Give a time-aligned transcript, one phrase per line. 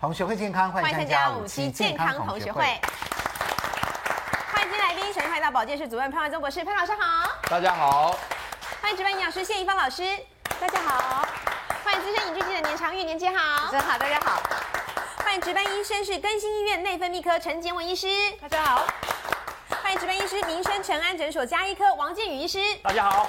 [0.00, 2.62] 同学会健康，欢迎参加五期健康同学会。
[4.52, 7.32] 欢迎今天来宾，首先欢迎到保健室主任潘怀宗博士，潘老师好。
[7.50, 8.16] 大家好。
[8.80, 10.04] 欢迎值班营养师谢怡芳老师，
[10.60, 11.26] 大家好。
[11.82, 13.64] 欢迎资深影剧记者年长玉，年姐好。
[13.64, 14.40] 主持人好，大家好。
[15.24, 18.06] 欢迎值班医生是更新医院内分泌科陈杰文医师，
[18.40, 18.86] 大家好。
[19.82, 23.28] 欢迎值班医师民生诚安诊所加医科王建宇医师，大家好。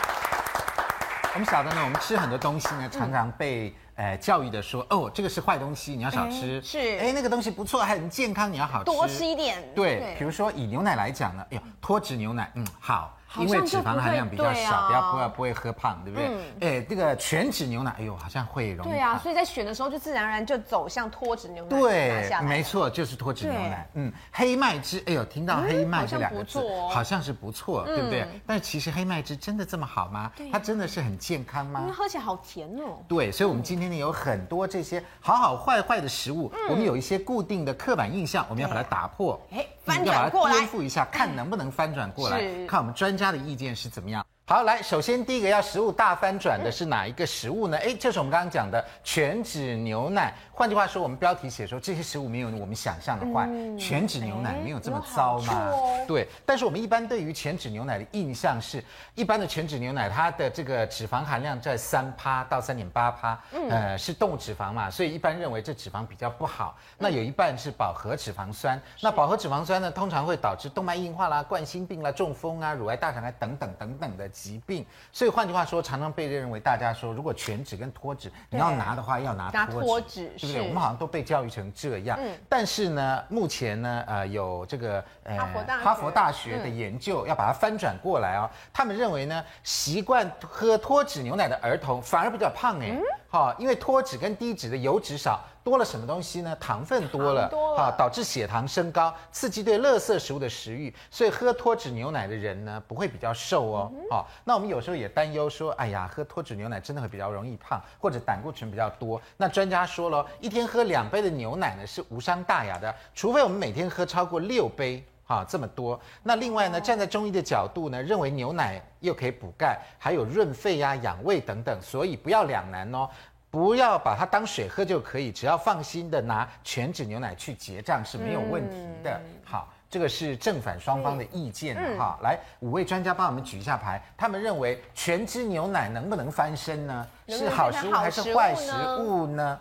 [1.34, 3.76] 我们晓得呢，我们吃很多东西呢，常常被。
[4.00, 6.62] 呃，教育的说，哦，这个是坏东西，你要少吃。
[6.62, 9.62] 是，哎，那个东西不错，还很健康，你要好吃，多吃一点。
[9.76, 13.14] 对，比如说以牛奶来讲呢，哎呦，脱脂牛奶，嗯，好。
[13.38, 16.80] 因为脂肪含量比较少，不要不要不会喝胖，对不对？
[16.80, 18.90] 哎，这个全脂牛奶，哎呦，好像会容易。
[18.90, 21.70] 对啊，所以在选的时候就自然而然就走向脱脂牛奶。
[21.70, 23.88] 对，没错，就是脱脂牛奶。
[23.94, 26.60] 嗯，黑麦汁，哎呦，听到黑麦这两个字，
[26.90, 28.28] 好像是不错，对不对？
[28.48, 30.32] 但是其实黑麦汁真的这么好吗？
[30.52, 31.82] 它真的是很健康吗？
[31.82, 32.98] 因为喝起来好甜哦。
[33.08, 39.40] 对，所以我们今天呢有很多这些好好坏坏的食物，我们有一些固定的刻板印象，我们要把它打破。
[39.52, 39.66] 哎。
[39.86, 44.26] 翻转过来颠覆一下，看能不能翻转过来， 看我们专家的意见是怎么样。
[44.46, 47.78] 好，来，首先第一个要食物大翻转的是哪一个食物呢？
[47.78, 50.34] 哎，就是我们刚刚讲的全脂牛奶。
[50.60, 55.54] 换句话说，我们标题写说这些食物没有我们想象的坏，嗯、全脂牛奶没有这么糟吗？
[55.72, 56.28] 哦、对。
[56.46, 58.84] 但是我们一般对于全脂牛奶的印象是，
[59.16, 66.78] 一般的全脂牛奶它的这个脂肪含量在三趴到三点八趴，呃，是动物脂肪嘛，所以一般认为这脂肪比较不好。
[66.98, 74.28] 那有一半是饱和脂肪酸，那饱和脂肪酸呢，通常会导致动脉硬化啦、冠心病啦、中风啊、乳癌、大肠癌等等等等的。
[74.28, 80.68] 疾病，所以换句话说，常常被认为大家说，如果全脂跟脱脂你要拿的话，要拿脱脂，对不对？
[80.68, 82.18] 我们好像都被教育成这样。
[82.22, 82.36] 嗯。
[82.48, 85.38] 但是呢，目前呢，呃，有这个呃
[85.84, 88.50] 哈佛大学的研究要把它翻转过来哦。
[88.74, 92.98] 他们认为呢，习惯喝脱脂牛奶的儿童反而比较胖哎。
[93.30, 95.40] 好，因为脱脂跟低脂的油脂少。
[95.62, 96.56] 多了什么东西呢？
[96.56, 97.48] 糖分多了，
[97.78, 103.92] 哈，导致血糖升高，刺激对垃圾食物的食欲，所以喝脱脂牛奶的人呢，不会比较瘦哦。
[104.10, 109.22] 好，那我们有时候也担忧说，哎呀，喝脱脂牛奶真的会比较容易胖，或者胆固醇比较多。
[109.38, 116.00] 那专家说了，一天喝两杯的牛奶呢是无伤大雅的，除非我们每天喝超过六杯，哈，这么多。
[116.24, 123.08] 那另外呢，站在中医的角度呢，认为牛奶又可以补钙，还有润肺呀、养胃等等，所以不要两难哦。
[123.52, 129.12] 不要把它当水喝就可以，只要放心的拿全脂牛奶去结账是没有问题的。
[129.24, 132.18] 嗯、好，这个是正反双方的意见哈。
[132.20, 137.08] 嗯、来，五位专家帮我们举一下牌，他们认为全脂牛奶能不能翻身呢？
[137.28, 139.60] 是好食物还是坏食物呢？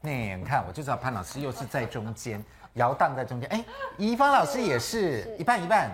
[0.00, 2.44] 那你看，我就知道潘老师又是在中间。
[2.76, 3.64] 摇荡在中间，哎，
[3.96, 5.90] 怡芳老师也是一半一半，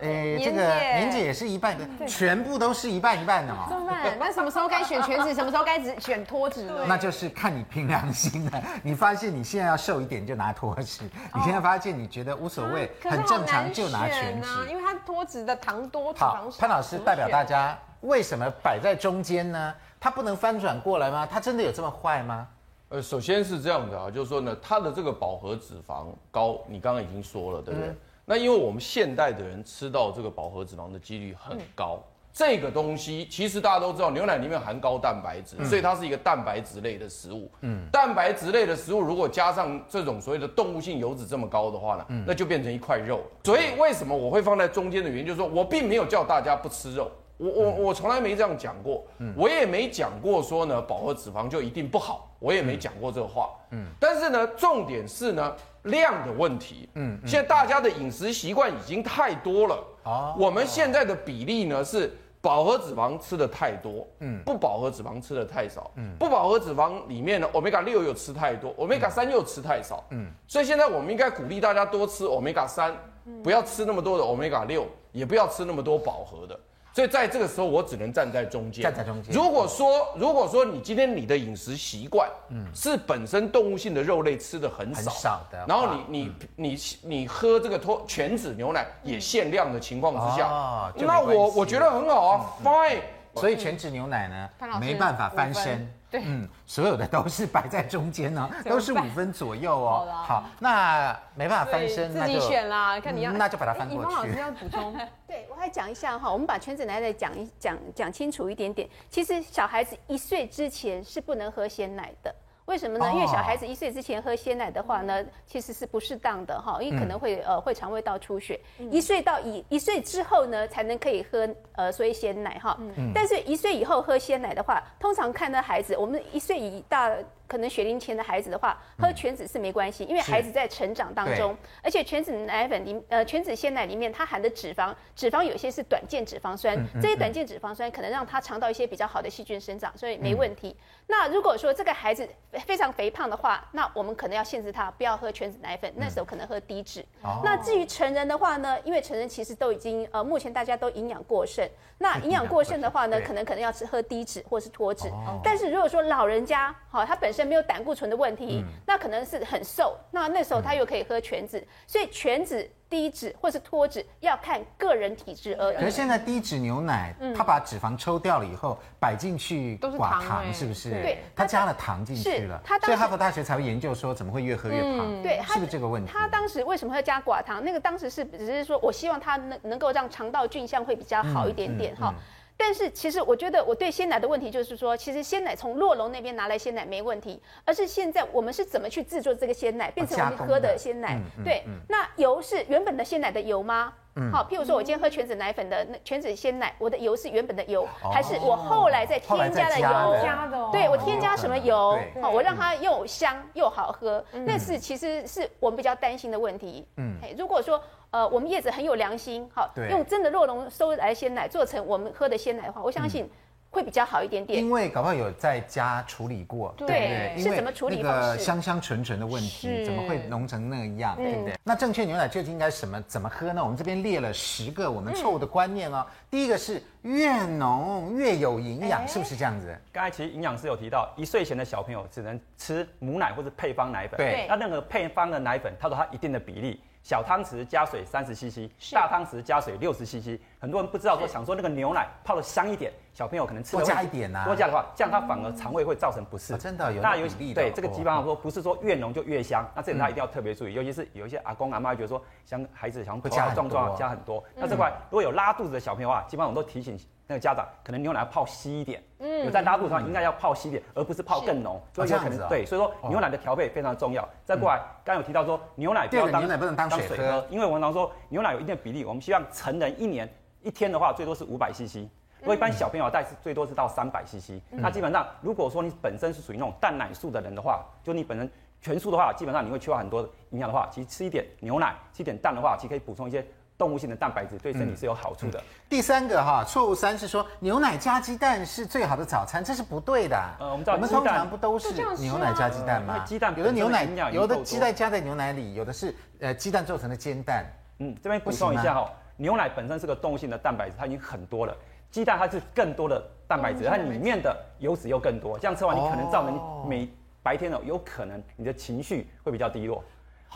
[0.00, 3.66] 哎，这个年姐也是一半的，全部都是一半一半的嘛。
[3.68, 4.16] 怎么办？
[4.18, 6.84] 那什么时候该选全脂， 什么时候该只选脱脂呢？
[6.86, 8.62] 那就是看你凭良心了。
[8.82, 16.58] 你发现你现在要瘦一点就拿脱脂，你现在发现你觉得无所谓，很正常就拿全脂，因为它脱脂的糖多脂肪少。
[16.58, 19.74] 潘老师代表大家，为什么摆在中间呢？
[20.00, 21.26] 它不能翻转过来吗？
[21.30, 22.46] 它真的有这么坏吗？
[22.90, 27.88] 呃，首先是这样的啊，就是说呢，它的这个饱和脂肪高，你刚刚已经说了，对不对？
[27.88, 37.50] 嗯、那因为我们现代的人吃到这个饱和脂肪的几率很高，嗯、这个东西其实大家都知道，牛奶里面含高蛋白质，嗯、所以它是一个蛋白质类的食物。
[37.62, 43.22] 嗯，蛋白质类的食物如果加上这种所谓的动物性油脂这么高的话呢，嗯、那就变成一块肉。
[43.44, 47.10] 所以为什么我会放在中间的原因，就是说我并没有叫大家不吃肉。
[47.36, 72.94] 我我我从来没这样讲过，嗯，我也没讲过说呢，饱和脂肪就一定不好，我也没讲过这个话，嗯，但是呢，重点是呢，量的问题，嗯，现在大家的饮食习惯已经太多了，啊，我们现在的比例呢是饱和脂肪吃的太多，嗯，不饱和脂肪吃的太少，嗯，不饱和脂肪里面呢，Omega 六又吃太多，Omega 三又吃太少，嗯，所以现在我们应该鼓励大家多吃 Omega 三，
[73.42, 76.56] 不要吃那么多的 Omega 六，也不要吃那么多饱和的。
[76.94, 78.82] 所以在这个时候，我只能站在中间。
[78.82, 79.34] 站在中间。
[79.34, 93.00] 如果说，如果说你今天你的饮食习惯，嗯，是本身动物性的肉类吃的很少，很少的，然后你你你你喝这个脱全脂牛奶也限量的情况之下，那我我觉得很好啊，fine。
[93.34, 94.48] 所以全脂牛奶呢，
[94.78, 95.92] 没办法翻身。
[96.14, 100.06] 对，嗯，所有的都是摆在中间呢， 都是五分左右哦。
[100.24, 104.10] 好，那没办法翻身，自己选啦，看你要，那就把它翻过去。
[104.12, 104.96] 宜芳老师要补充，
[105.26, 108.88] 对，我还讲一下哈，我们把全子奶奶讲一讲讲清楚一点点。
[109.10, 112.32] 其实小孩子一岁之前是不能喝鲜奶的。
[112.66, 113.10] 为什么呢？
[113.12, 118.58] 因为小孩子一岁之前喝鲜奶的话呢，其实是不适当的哈，因为可能会呃会肠胃道出血。
[118.90, 122.78] 一岁到一一岁之后呢，才能可以喝呃所以鲜奶哈。
[123.14, 127.14] 但是一岁以后喝鲜奶的话，通常看到孩子，我们一岁以大
[127.46, 140.74] 可能学龄前的孩子的话，喝全脂是没关系，因为孩子在成长当中，而且全脂奶粉里呃全脂鲜奶里面它含的脂肪，脂肪有些是短键脂肪酸，这些短键脂肪酸可能让他肠道一些比较好的细菌生长，所以没问题。
[141.06, 142.26] 那如果说这个孩子
[142.66, 147.04] 非常肥胖的话，那我们可能要限制他不要喝全脂奶粉，那时候可能喝低脂。
[147.42, 151.68] 那至于成人的话呢，因为成人其实都已经呃目前大家都营养过剩，
[151.98, 155.10] 那营养过剩的话呢，可能可能要吃喝低脂或是脱脂。
[155.42, 162.70] 但是如果说老人家好，他本身没有胆固醇的问题，那可能是很瘦，那那时候他又可以喝全脂，所以全脂。
[162.86, 165.76] 低脂或是脱脂要看个人体质而已。
[165.78, 170.90] 可是现在低脂牛奶，它把脂肪抽掉了以后摆进去都是寡糖，是不是？
[170.90, 172.62] 对，它加了糖进去了。
[172.84, 175.22] 所以哈佛大学才会研究说怎么会越喝越胖。
[175.24, 176.12] 对，是不是这个问题？
[176.12, 177.64] 他当时为什么会加寡糖？
[177.64, 182.14] 那个当时是只是说我希望它能能够让肠道菌相会比较好一点点哈。
[182.56, 191.20] 但是其实我觉得我对鲜奶的问题就是说，其实鲜奶从洛龙那边拿来鲜奶没问题，而是现在我们是怎么去制作这个鲜奶，变成我们喝的鲜奶。
[191.44, 193.92] 对，那油是原本的鲜奶的油吗？
[194.32, 199.88] 好，譬如说我今天喝全脂奶粉的那全脂鲜奶，我的油是原本的油，还是我后来再添加的油？
[200.22, 200.70] 加的。
[200.70, 201.98] 对，我添加什么油？
[202.22, 206.86] 好，我让它又香又好喝，那是其实是我们比较担心的问题。
[206.96, 207.80] 嗯，如果说。
[208.14, 213.28] 呃，我们叶子很有良心，好，用真的洛龙收来的鲜奶做成我们喝的鲜奶的话，我相信
[213.74, 214.58] 会比较好一点点。
[214.58, 218.00] 因为搞不好有在家处理过，对，对对是怎么处理？
[218.00, 221.52] 那个香香醇醇的问题，怎么会浓成那样，对不对？
[221.52, 223.62] 嗯、那正确牛奶究竟应该什么怎么喝呢？
[223.62, 226.06] 我们这边列了十个我们错误的观念哦。
[226.08, 229.76] 嗯、第一个是越浓越有营养，是不是这样子？
[229.92, 236.80] 刚才其实营养师有提到，一岁前的小朋友只能吃母奶或者配方奶粉，对，那任何配方的奶粉，它都有它一定的比例。
[237.04, 240.40] 小汤匙加水三十 CC，大汤匙加水六十 CC。
[240.58, 244.42] 很多人不知道说，想说那个牛奶泡的香一点，小朋友可能吃多加一点呐。
[244.46, 246.56] 多加的话，这样它反而肠胃会造成不适。
[246.56, 249.62] 真的有那有对这个基本上说，不是说越浓就越香。
[249.76, 254.42] 那这点他一定要特别注意，尤其是有一些阿公阿妈觉得说，像孩子想头好壮壮加很多。
[254.56, 259.02] 那这块如果有拉肚子的小朋友啊，基本上我们都提醒那个家长，可能牛奶要泡稀一点。
[259.18, 259.44] 嗯。
[259.44, 261.80] 有在拉肚子上应该要泡稀一点，而不是泡更浓。
[261.92, 264.28] 所以有可能对，所以说牛奶的调配非常重要。
[264.44, 270.28] 再过来，刚有提到说牛奶不要当牛奶不能当水喝，因为我们常说牛奶有一定的比例，我们希望成人一年。
[270.62, 272.08] 一天的话，最多是五百 CC，
[272.40, 274.52] 如果一般小朋友带是最多是到三百 CC。
[274.70, 285.58] 那基本上，如果说你本身是属于那种蛋奶素的人的话，就你本身全素的话，基本上你会缺乏很多营养的话，其实吃一点牛奶，吃一点蛋的话，其实可以补充一些动物性的蛋白质，对身体是有好处的。
[285.58, 290.36] 嗯嗯、第三个哈，错误三是说牛奶加鸡蛋是最好的早餐，这是不对的。
[290.60, 293.24] 呃，我们知道我们通常不都是牛奶加鸡蛋吗？
[293.26, 297.64] 鸡蛋有的牛奶，有的鸡蛋加在牛奶里，有的是呃鸡蛋做成的煎蛋。
[297.98, 299.10] 嗯，这边补充一下哈。
[299.36, 301.76] 牛奶本身是个动物性的蛋白质，它已经很多了。
[302.10, 305.58] 鸡蛋它是更多的蛋白质，它里面的油脂又更多。
[305.58, 307.08] 这样吃完，你可能造成你每
[307.42, 310.04] 白天哦，有可能你的情绪会比较低落。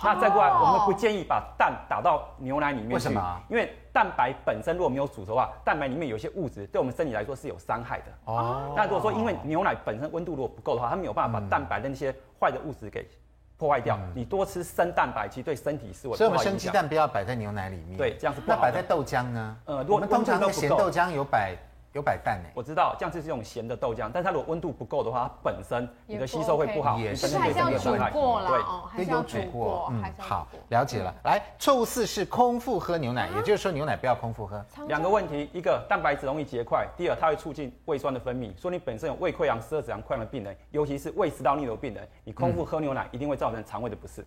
[0.02, 2.94] 那再过来，我们不建议把蛋打到牛奶里面去。
[2.94, 3.40] 为什么？
[3.48, 8.04] 因为蛋白本身如果没有煮熟的话，蛋白里面有些物质对我们身体来说是有伤害的。
[8.26, 8.72] 哦。
[8.76, 13.08] 那如果说因为牛奶本身温度如果不够的话，它没有办法把蛋白的那些坏的物质给。
[13.58, 16.02] 破坏掉，你多吃生蛋白，其实对身体是。
[16.02, 17.99] 所以我们生鸡蛋不要摆在牛奶里面。
[17.99, 18.56] 对，这样子不好。
[18.56, 19.56] 那摆在豆浆呢？
[19.64, 21.56] 呃，我们通常的咸豆浆有摆。
[21.95, 28.50] 有摆蛋呢，我知道，这样就是用咸的豆浆，但是它如果温度不够的话，它本身你的吸收会不好，也是还是要煮过了，
[28.95, 31.14] 对，有煮过，嗯，好，了解了。
[31.25, 34.64] 来，错误四是空腹喝牛奶，也就是说牛奶不要空腹喝。
[34.87, 44.21] 两个问题，一个蛋白质容易结块，第二它会促进胃酸的分泌，说你本身有胃溃疡、十二指肠溃疡的病人，尤其是胃食道逆流病人，你空腹喝牛奶一定会造成肠胃的不适。
[44.21, 44.26] 嗯，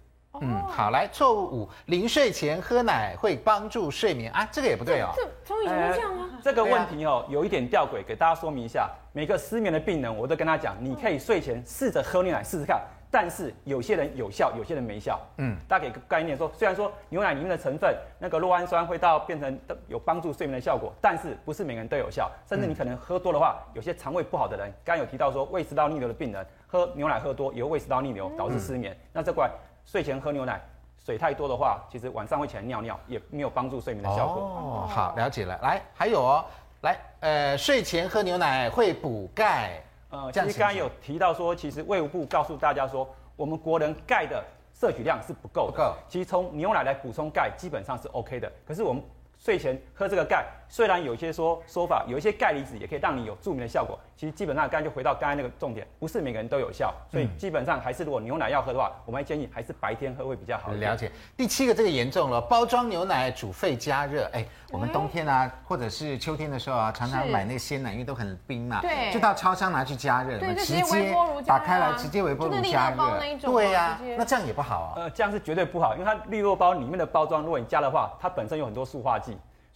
[0.68, 5.10] 好，来，错误五，临睡前喝奶会帮助睡眠啊，这个也不对哦。
[5.16, 6.30] 这从以前这样吗？
[6.42, 8.90] 这个问题哦，有一点吊诡，给大家说明一下。
[9.12, 15.20] 每个失眠的病人，我都跟他讲，你可以睡前试着喝牛奶试试看，但是有些人有效，有些人没效。
[15.38, 19.60] 嗯，大家给个概念说，虽然说牛奶里面的成分那个酪氨酸会到变成
[19.90, 28.98] 有帮助睡眠的效果，但是不是每个人都有效，甚至你可能喝多的话，有些肠胃不好的人，刚刚有提到说胃食道逆流的病人，喝牛奶喝多也会胃食道逆流导致失眠。
[29.12, 29.52] 那这块。
[29.86, 30.62] 睡前喝牛奶，
[31.04, 34.42] 水太多的话，其实晚上会起来尿尿，也没有帮助睡眠的效果。
[34.44, 35.60] 哦，好，了解了。
[35.62, 36.46] 来，还有哦，
[36.82, 39.82] 来，呃，睡前喝牛奶会补钙。
[40.10, 45.72] 呃，其实刚刚有提到说，其实卫福部告诉大家说，我们国人钙的摄取量是不够的。
[45.72, 45.96] 不够。
[46.08, 49.02] 其实从牛奶来补充钙基本上是 OK 的，可是我们
[49.44, 60.72] 睡前喝这个钙，虽然有些说说法，有一些钙离子也可以让你有助眠的效果，其实基本上刚才就回到刚才那个重点，不是每个人都有效，所以基本上还是如果牛奶要喝的话，我们还建议还是白天喝会比较好。
[60.74, 61.12] 了解。
[61.36, 71.16] 第七个这个严重了，包装牛奶煮沸加热，哎，我们冬天啊，或者是秋天的时候啊，常常买那个鲜奶，因为都很冰嘛，对，就到超商拿去加热，对，直接
[71.48, 74.94] 打开来直接微波炉加热，对呀，那这样也不好啊。
[74.98, 79.31] 呃，这样是绝对不好，因为它绿豆包里面的包装，如果你加的话，它本身有很多塑化剂。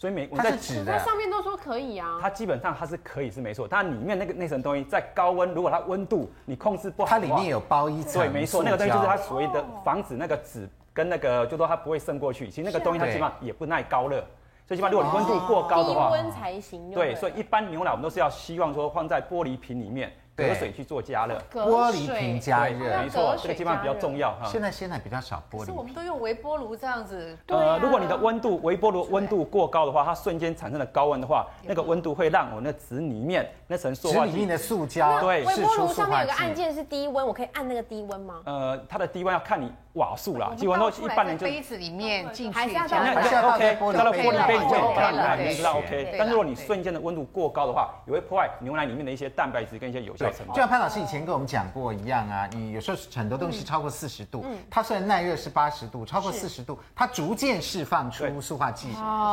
[0.06, 2.20] 所以每我们在纸的，上面都说可以啊。
[2.22, 8.22] 它基本上它是可以是没错，但里面那个那层东西在高温，如果它温度你控制不好，它里面有包一层。
[8.22, 12.52] 对，没错，那个东西就是它所谓的防止那个纸跟那个，就说它不会渗过去。
[12.52, 14.24] 其实那个东西它基本上也不耐高热，
[14.68, 16.92] 最起码如果你温度过高的话，低温才行。
[16.92, 20.14] 对，所以一般牛奶我们都是要希望说放在玻璃瓶里面。
[20.36, 24.46] 隔水去做加热，玻璃瓶加热，没错，这个基本上比较重要哈。
[24.52, 27.38] 现在鲜奶比较少玻璃，是我们都用微波炉这样子。
[27.48, 38.42] 呃，如果你的温度微波炉温度过高的话，它瞬间产生的高温的话，那个温度会让我那纸里面那层塑化剂，纸里面的塑胶，对，微波炉上面有个按键是低温，我可以按那个低温吗？
[38.46, 46.16] 呃，它的低温要看你瓦数啦，基本上都一般人就杯子里面进去，还是要那就 OK，倒到玻璃杯里面看来你知道 OK。
[46.18, 50.48] 但如果你瞬间的温度过高的话，也会破坏牛奶里面的一些蛋白质跟一些有效成分。
[50.50, 58.90] 就像潘老师以前跟我们讲过一样啊，你有时候很多东西超过四十度，它虽然耐热是八十度，超过四十度，它逐渐释放出塑化剂，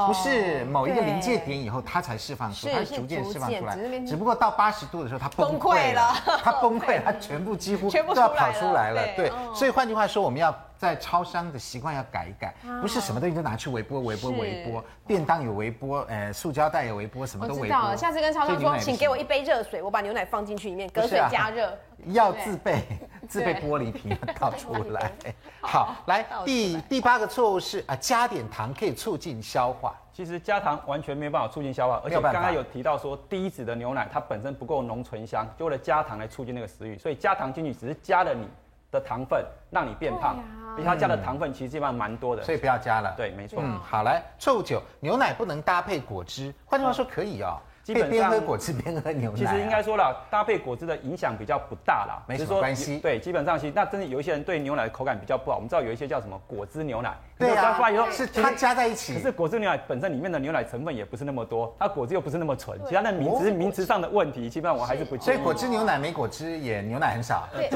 [0.06, 3.76] 不是某一个临界点以后它才释放出，它是逐渐释放出来。
[4.06, 9.02] 只不过到八十度的时候它崩溃了，它崩溃， 它全部几乎都要跑出来了。
[9.16, 14.84] 对，所以换句话说，我们要在超商的习惯要改一改，不是什么东西都拿去微波、微波、微波。
[15.06, 17.62] 便当有微波，呃，塑胶袋有微波，什么都微波。
[17.62, 21.72] 我知道了，下次跟超商说，请给我一杯热水，我把牛奶放进去里面，隔水加热。
[22.06, 22.82] 要自备
[23.28, 25.12] 自备玻璃瓶倒出来。
[25.62, 29.94] 好，来第第八个错误是啊，加点糖可以促进消化。
[30.12, 38.46] 其实加糖完全没有办法促进消化，而且刚刚有提到说低脂的牛奶它本身不够浓醇香，就为了加糖来促进那个食欲，所以加糖进去只是加了你
[38.92, 40.36] 的糖分，让你变胖。
[40.74, 43.12] 而且它加的糖分其实基本上蛮多的，所以不要加了。
[43.14, 43.60] 对，没错。
[43.62, 47.58] 嗯，好，来错误九，牛奶不能搭配果汁，换句话说可以哦。
[47.82, 53.00] 基本上边喝果汁边喝牛奶，其实应该说了，搭配果汁的影响比较不大啦，没什么关系。
[53.00, 59.14] 对，基本上其实那真的有一些人对牛奶的口感比较不好，我们知道有一些叫什么果汁牛奶，对啊，是它加在一起。
[59.14, 65.24] 可是果汁牛奶本身里面的牛奶成分也不是那么多，它果汁又不是那么纯，其他的名只是名词上的问题，基本上我还是不建议。
[65.24, 67.48] 所以果汁牛奶没果汁也牛奶很少。
[67.52, 67.68] 对，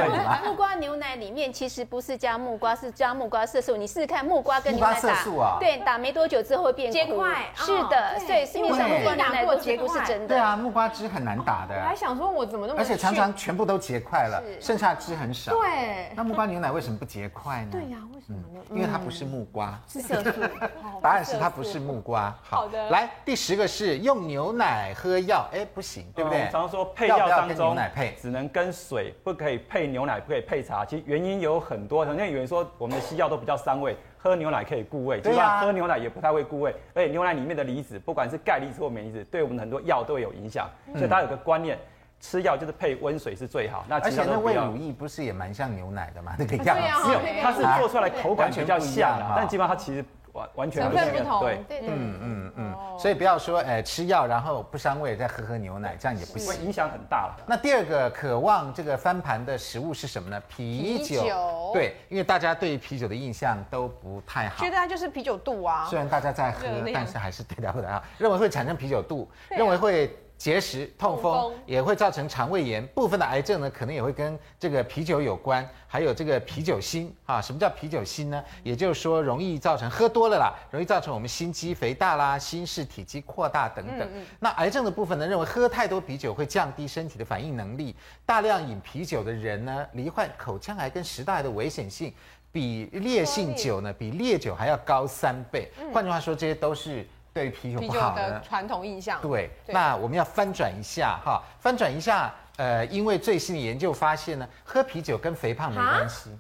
[0.45, 3.77] 木瓜牛奶里面其实不是加木瓜，是加木瓜色素。
[3.77, 7.47] 你试试看木瓜跟牛奶打，对，打没多久之后会变结块。
[7.55, 10.29] 是的，所以市面上木瓜牛奶过结不是真的。
[10.29, 12.79] 对啊，木瓜汁很难打的，我还想说，我怎么那么……
[12.79, 15.53] 而且常常全部都结块了，剩下汁很少。
[15.53, 17.69] 对，那木瓜牛奶为什么不结块呢？
[17.73, 18.61] 对呀，为什么呢？
[18.71, 19.56] 因为它不是木瓜，
[19.87, 20.41] 是色素。
[21.03, 22.35] 答案是它不是木瓜。
[22.43, 26.41] 好的，来第十个是用牛奶喝药，哎，不行，对不对？
[26.51, 30.85] 常常说配药当中牛奶配只能跟水，不可以配牛奶，不可以配茶。
[30.85, 35.61] 其实原因有很多，好像有人说我们的西药都比较伤胃，喝牛奶可以固胃，对吧？
[35.61, 40.69] 喝牛奶也不太会固胃，而且牛奶里面的离子，不管是钙离子或镁离子，对我们很多药都会有影响。
[40.95, 41.79] 所以大家有个观念，
[42.21, 43.85] 吃药就是配温水是最好。
[43.89, 46.35] 那而且那胃乳液不是也蛮像牛奶的吗？
[46.39, 51.41] 那个样子，没有，它是做出来口感比较像，但基本上它其实完完全不同。
[51.41, 52.77] 对，嗯嗯嗯。
[52.99, 57.45] 所以不要说，哎，吃药然后不伤胃，再喝喝牛奶，这样也不行，影响很大了。
[57.47, 60.43] 那第二个渴望这个翻盘的食物是什么呢？
[60.49, 61.71] 啤酒。
[61.75, 65.85] 对，因为大家对啤酒的印象都不太好，觉得它就是啤酒肚啊。
[65.85, 70.19] 虽然大家在喝，但是还是对它不太好，认为会产生啤酒肚，认为会。
[70.37, 77.41] 结石、痛风也会造成肠胃炎，部分的癌症呢，可能也会跟这个啤酒有关，还有这个啤酒心啊。
[77.41, 78.45] 什么叫啤酒心呢？
[78.63, 84.01] 也就是说，容易造成喝多了啦，容易造成我们心肌肥大啦、心室体积扩大等等。
[84.01, 84.27] 嗯嗯。
[84.39, 92.13] 那癌症的部分呢，认为喝太多啤酒会降低身体的反应能力，大量饮啤酒的人呢，罹患口腔癌跟食道癌的危险性
[92.53, 95.73] 比烈性酒呢，比烈酒还要高三倍。
[95.95, 97.07] 换句话说，这些都是。
[97.37, 99.21] 对啤酒不好的传统印象。
[99.21, 102.33] 对，那我们要翻转一下哈，翻转一下。
[102.57, 106.31] 呃，因为最新的研究发现呢，喝啤酒跟肥胖没关系，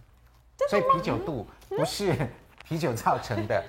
[0.70, 2.16] 所以啤酒肚不是
[2.64, 3.62] 啤酒造成的，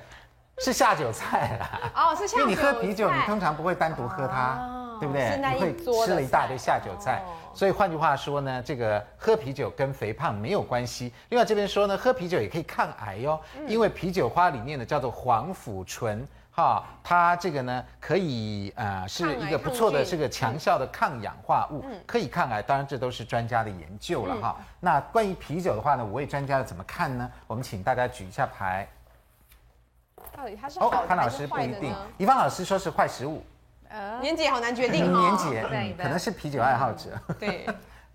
[0.59, 1.91] 是下酒菜啦。
[1.93, 2.39] 哦，是下酒菜。
[2.39, 5.37] 因为你喝啤酒，你通常不会单独喝它，对不对？
[5.55, 7.21] 你会吃了一大堆下酒菜。
[7.53, 11.11] 所以换句话说呢，这个喝啤酒跟肥胖没有关系。
[11.27, 16.25] 另外这边说呢，喝啤酒也可以抗癌哟，因为啤酒花里面呢叫做黄腐醇。
[16.57, 22.63] 哈，它这个呢，可以呃是一个不错的这个强效的抗氧化物，可以抗癌。
[22.63, 24.57] 当然，这都是专家的研究了哈。
[24.79, 27.29] 那关于啤酒的话呢，五位专家怎么看呢？
[27.45, 28.87] 我们请大家举一下牌。
[30.35, 31.95] 到底它是好的还是坏的呢？
[32.17, 33.45] 宜芳老师说是坏食物。
[33.89, 35.19] 呃，年姐好难决定哦。
[35.19, 37.09] 年姐可能是啤酒爱好者。
[37.37, 37.67] 对。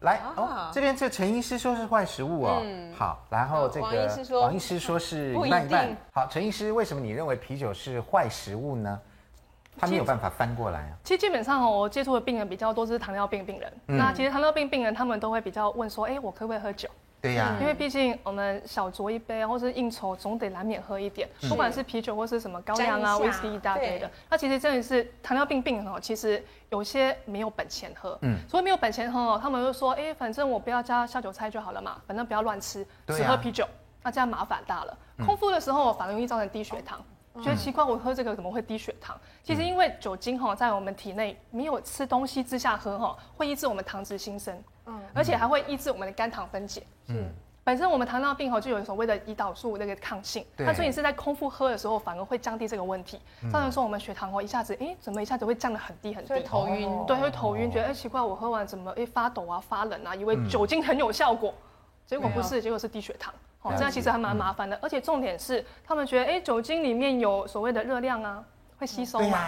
[0.03, 2.61] 来哦，这边这陈医师说是坏食物哦。
[2.65, 2.93] 嗯。
[2.95, 5.97] 好，然后这个王医师说，王医师说是 一半一半。
[6.13, 9.01] 好，陈医师，为什么你认为啤酒是坏食物呢？
[9.79, 10.93] 他没有办法翻过来啊。
[11.03, 13.73] 其实基本上哦，我接触的病人比较多是糖尿病病人。
[13.87, 16.89] 那其实糖尿病病人他们都会比较问说，哎，我可不可以喝酒？
[17.23, 21.29] 对呀，因为毕竟我们小酌一杯，或是应酬，总得难免喝一点。
[21.49, 28.19] 不管是啤酒或是什么高粱啊、威士忌一大堆的，那其实真的是糖尿病病人哦，其实有些没有本钱喝。
[28.23, 33.65] 嗯，所以没有本钱喝哦，他们就说，哎，反正我不要加下酒菜就好了嘛，反正不要乱吃，只喝啤酒，
[34.03, 34.99] 那这样麻烦大了。
[35.25, 37.01] 空腹的时候反而容易造成低血糖。
[37.37, 39.17] 觉得奇怪，我喝这个怎么会低血糖？
[39.45, 44.61] 其实因为酒精哈在我们体内没有吃东西之下喝哈，会抑制我们糖脂新生。
[44.87, 46.83] 嗯，而且还会抑制我们的肝糖分解。
[47.09, 47.29] 嗯，
[47.65, 53.21] 本身我们糖尿病哈就有所谓的胰岛素那个抗性，它所以你是在空腹喝的时候反而会降低这个问题。
[53.53, 61.55] 造成说我们血糖哦一下子哎怎么一下子会降得很低很低，会头晕，对，会头晕，觉得哎奇怪我喝完怎么哎发抖啊发冷啊，以为酒精很有效果，
[62.07, 63.33] 结果不是，结果是低血糖。
[63.63, 68.45] 哦，这样其实还蛮麻烦的，而且重点是他们觉得哎酒精里面有所谓的热量啊。
[68.83, 69.39] 会吸收嘛？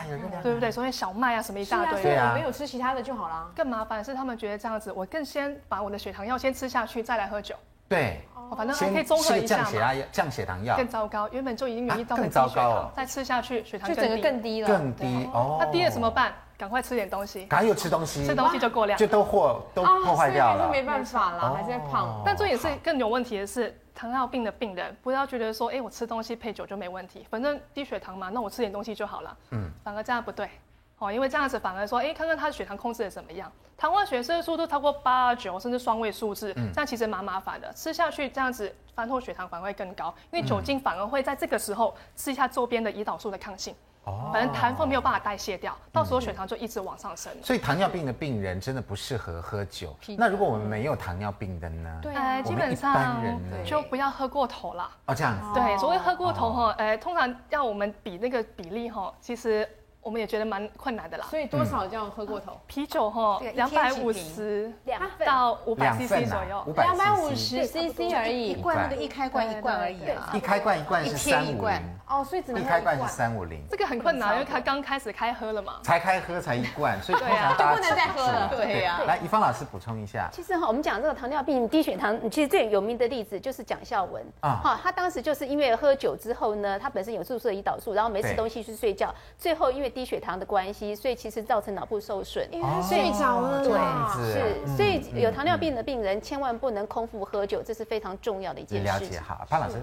[0.45, 0.71] 对不对？
[0.71, 3.51] 所以小麦啊什么一大堆，对啊，没有吃其他的就好了。
[3.57, 7.57] 更麻烦的是他们觉得这样子，我更先把我的血糖药先吃下去，再来喝酒。
[7.89, 8.21] 对，
[8.57, 9.65] 反正还可以综合一下嘛。
[9.65, 10.77] 降血压药、降血糖药。
[10.77, 14.69] 更糟糕，原本就已经容易造成低血糖，再吃下去血糖就整个更低了。
[14.69, 15.57] 更低哦。
[15.59, 16.33] 那低了怎么办？
[16.57, 17.45] 赶快吃点东西。
[17.47, 22.23] 赶快又吃东西，吃东西就过量，就都破都破坏掉是没办法啦，还是在胖。
[22.25, 23.77] 但这也是更有问题的是。
[23.95, 29.37] 糖尿病的病人不要觉得说，哎，我吃东西配酒就没问题，反正低血糖嘛，那我吃点东西就好了。
[29.51, 30.51] 嗯，反而这样不对，
[30.99, 43.75] 哦，因为这样子反而说，哎，看看他的血糖控制的怎么样，糖化血色素都超过八九甚至双位数字，这样其实蛮麻烦的，吃下去这样子饭后血糖反而会更高，因为酒精反而会在这个时候吃一下周边的胰岛素的抗性。
[44.05, 47.33] 哦，反正糖分没有办法代谢掉，到时候血糖就一直往上升。
[47.43, 49.97] 所以糖尿病的病人真的不适合喝酒。
[50.19, 52.01] 那如果我们没有糖尿病的呢？
[52.03, 53.23] 对，基本上
[53.65, 54.91] 就不要喝过头了。
[55.07, 55.61] 哦，这样子。
[55.61, 59.69] 对，所谓喝过头哈，呃，通常要我们比那个比例哈，其实。
[60.05, 62.61] 我们也觉得蛮困难的啦，所以多少这样喝过头？
[62.67, 64.71] 啤酒哈，两百五十
[65.25, 71.81] 到五百 CC 左右，两百五十 CC 而已，一罐那个一开罐一罐而已啊，一开罐一罐是三五零。
[72.07, 79.01] 哦，所以只能一开罐是三五零，这个很困难，因为他刚开始开喝了嘛，才开喝才一罐，所以通常就不能再喝了，对呀。
[79.07, 84.23] 来，怡芳老师补充一下，其实哈，我们讲这个糖尿病低血糖，其实最有名的例子就是蒋孝文。
[84.41, 90.95] 啊，哈，他当时就是因为喝酒之后呢，他本身有注射胰岛素，然后没吃东西去睡觉，最后因为低血糖的关系。
[90.95, 93.63] 所以其实造成脑部受损，因为睡着了。
[93.63, 98.85] 对，是，所以有糖尿病的病人千万不能空腹喝酒，这是非常重要的一件事。
[98.85, 99.77] 了解哈，潘老师。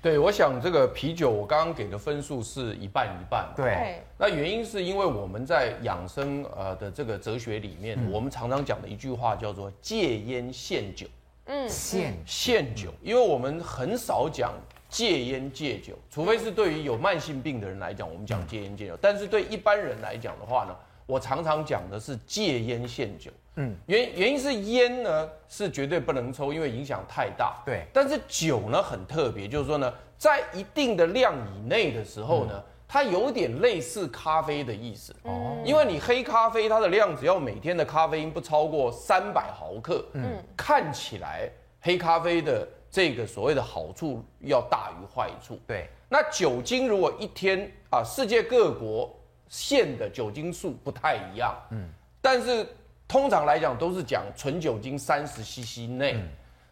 [0.00, 3.48] 对，我想这个啤酒我刚刚给的分数是一半一半。
[3.56, 11.06] 对，那原因是因为我们在养生呃的这个哲学里面，我们常常讲的一句话叫做戒烟限酒。
[11.46, 14.52] 嗯，限限酒，因为我们很少讲。
[14.88, 18.96] 戒烟戒酒，除非是对于有慢性病的人来讲，我们讲戒烟戒酒。
[19.00, 20.74] 但是对一般人来讲的话呢，
[21.04, 23.30] 我常常讲的是戒烟限酒。
[23.56, 27.62] 嗯，原原因是烟呢是绝对不能抽，因为影响太大。
[27.66, 27.84] 对。
[27.92, 35.14] 但是酒呢很特别，就是说呢，在一定的量以内的时候呢，它有点类似咖啡的意思。
[35.24, 35.60] 哦。
[35.66, 42.66] 因为你黑咖啡它的量只要每天的咖啡因不超过三百毫克，嗯，看起来黑咖啡的。
[42.90, 45.60] 这个所谓的好处要大于坏处。
[45.66, 49.14] 对，那酒精如果一天啊，世界各国
[49.48, 51.54] 限的酒精数不太一样。
[51.70, 51.88] 嗯，
[52.20, 52.66] 但是
[53.06, 56.14] 通常来讲都是讲纯酒精三十 CC 内。
[56.14, 56.28] 嗯，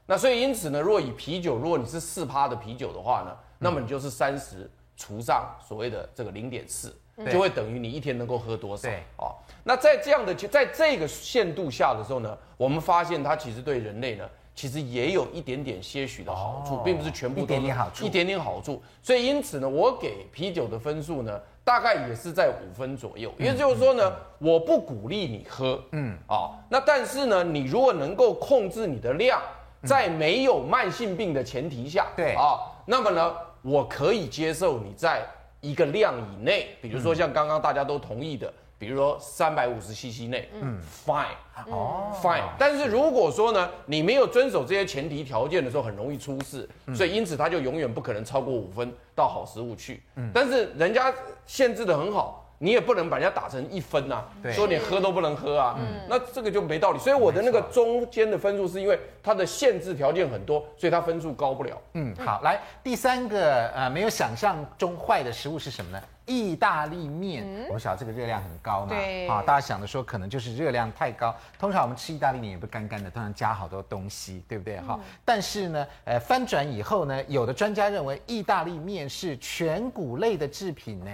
[0.06, 6.96] 那所以因此呢，如果以啤酒，如果你是四趴的啤酒的话呢，那么你就是三十除上所谓的这个零点四，
[7.30, 8.82] 就会等于你一天能够喝多少。
[8.88, 14.26] 对，哦，那在这样的在这个限度下的时候呢，我们发现它其实对人类呢。
[14.56, 18.82] 其实也有一点点些许的好处，并不是全部都一点点好处，一点点好处。
[19.02, 23.30] 所以因此呢，我给啤酒的分数呢，大概也是在五分左右。
[23.38, 29.38] 也就是说呢，我不鼓励你喝，嗯啊，那但是呢，你如果能够控制你的量，
[29.84, 35.22] 在没有慢性病的前提下，对啊，那么呢，我可以接受你在
[35.60, 38.50] 一个量以内，比如说像刚刚大家都同意的。
[38.78, 41.26] 比如说三百五十 CC 内，嗯，fine，
[41.70, 42.42] 哦，fine。
[42.58, 50.02] 但是如果说呢，你没有遵守这些前提条件的时候，很容易出事，所以因此它就永远不可能超过五分到好食物去。
[50.16, 51.12] 嗯，但是人家
[51.46, 56.98] 限制的很好，你也不能把人家打成一分呐，对说你喝都不能喝啊，嗯那这个就没道理。
[56.98, 61.80] 所以我的那个中间的分数是因为它的限制条件很多，所以它分数高不了。
[61.94, 66.02] 嗯，好，来第三个呃没有想象中坏的食物是什么呢？
[66.26, 71.34] 意大利面，我们晓得这个热量很高嘛，对啊，大家想的说可能就是热量太高。
[71.58, 74.80] 通常我们吃意大利面也不干干的，通常加好多东西，对不对？
[74.80, 81.10] 哈、但是呢，呃，翻转以后呢，有的专家认为意大利面是全谷类的制品呢。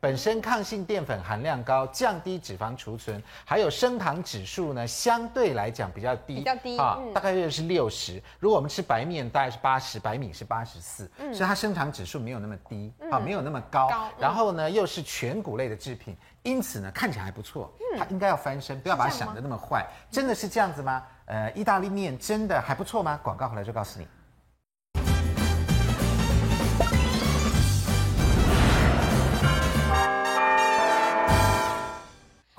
[0.00, 8.20] 本身抗性淀粉含量高，降低脂肪储存，还有升糖指数呢，相对来讲比较低，比较低啊，嗯大概约是六十。
[8.38, 13.90] 如果我们吃白面，大概是八十，白米是八十四，所以它升糖指数没有那么低，啊，没有那么高。
[14.18, 19.86] 然后呢，又是全谷类的制品，因此呢，看起来还不错，它应该要翻身，不要把它想的那么坏。
[20.10, 21.02] 真的是这样子吗？
[21.26, 23.20] 呃，意大利面真的还不错吗？
[23.22, 24.08] 广告回来就告诉你。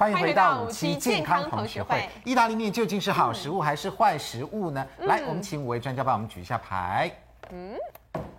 [0.02, 2.10] 欢迎回到五期健康同学会。
[2.24, 4.84] 意大利面究竟是好食物还是坏食物呢？
[4.98, 7.12] 嗯、来，我们请五位专家帮我们举一下牌。
[7.52, 7.76] 嗯，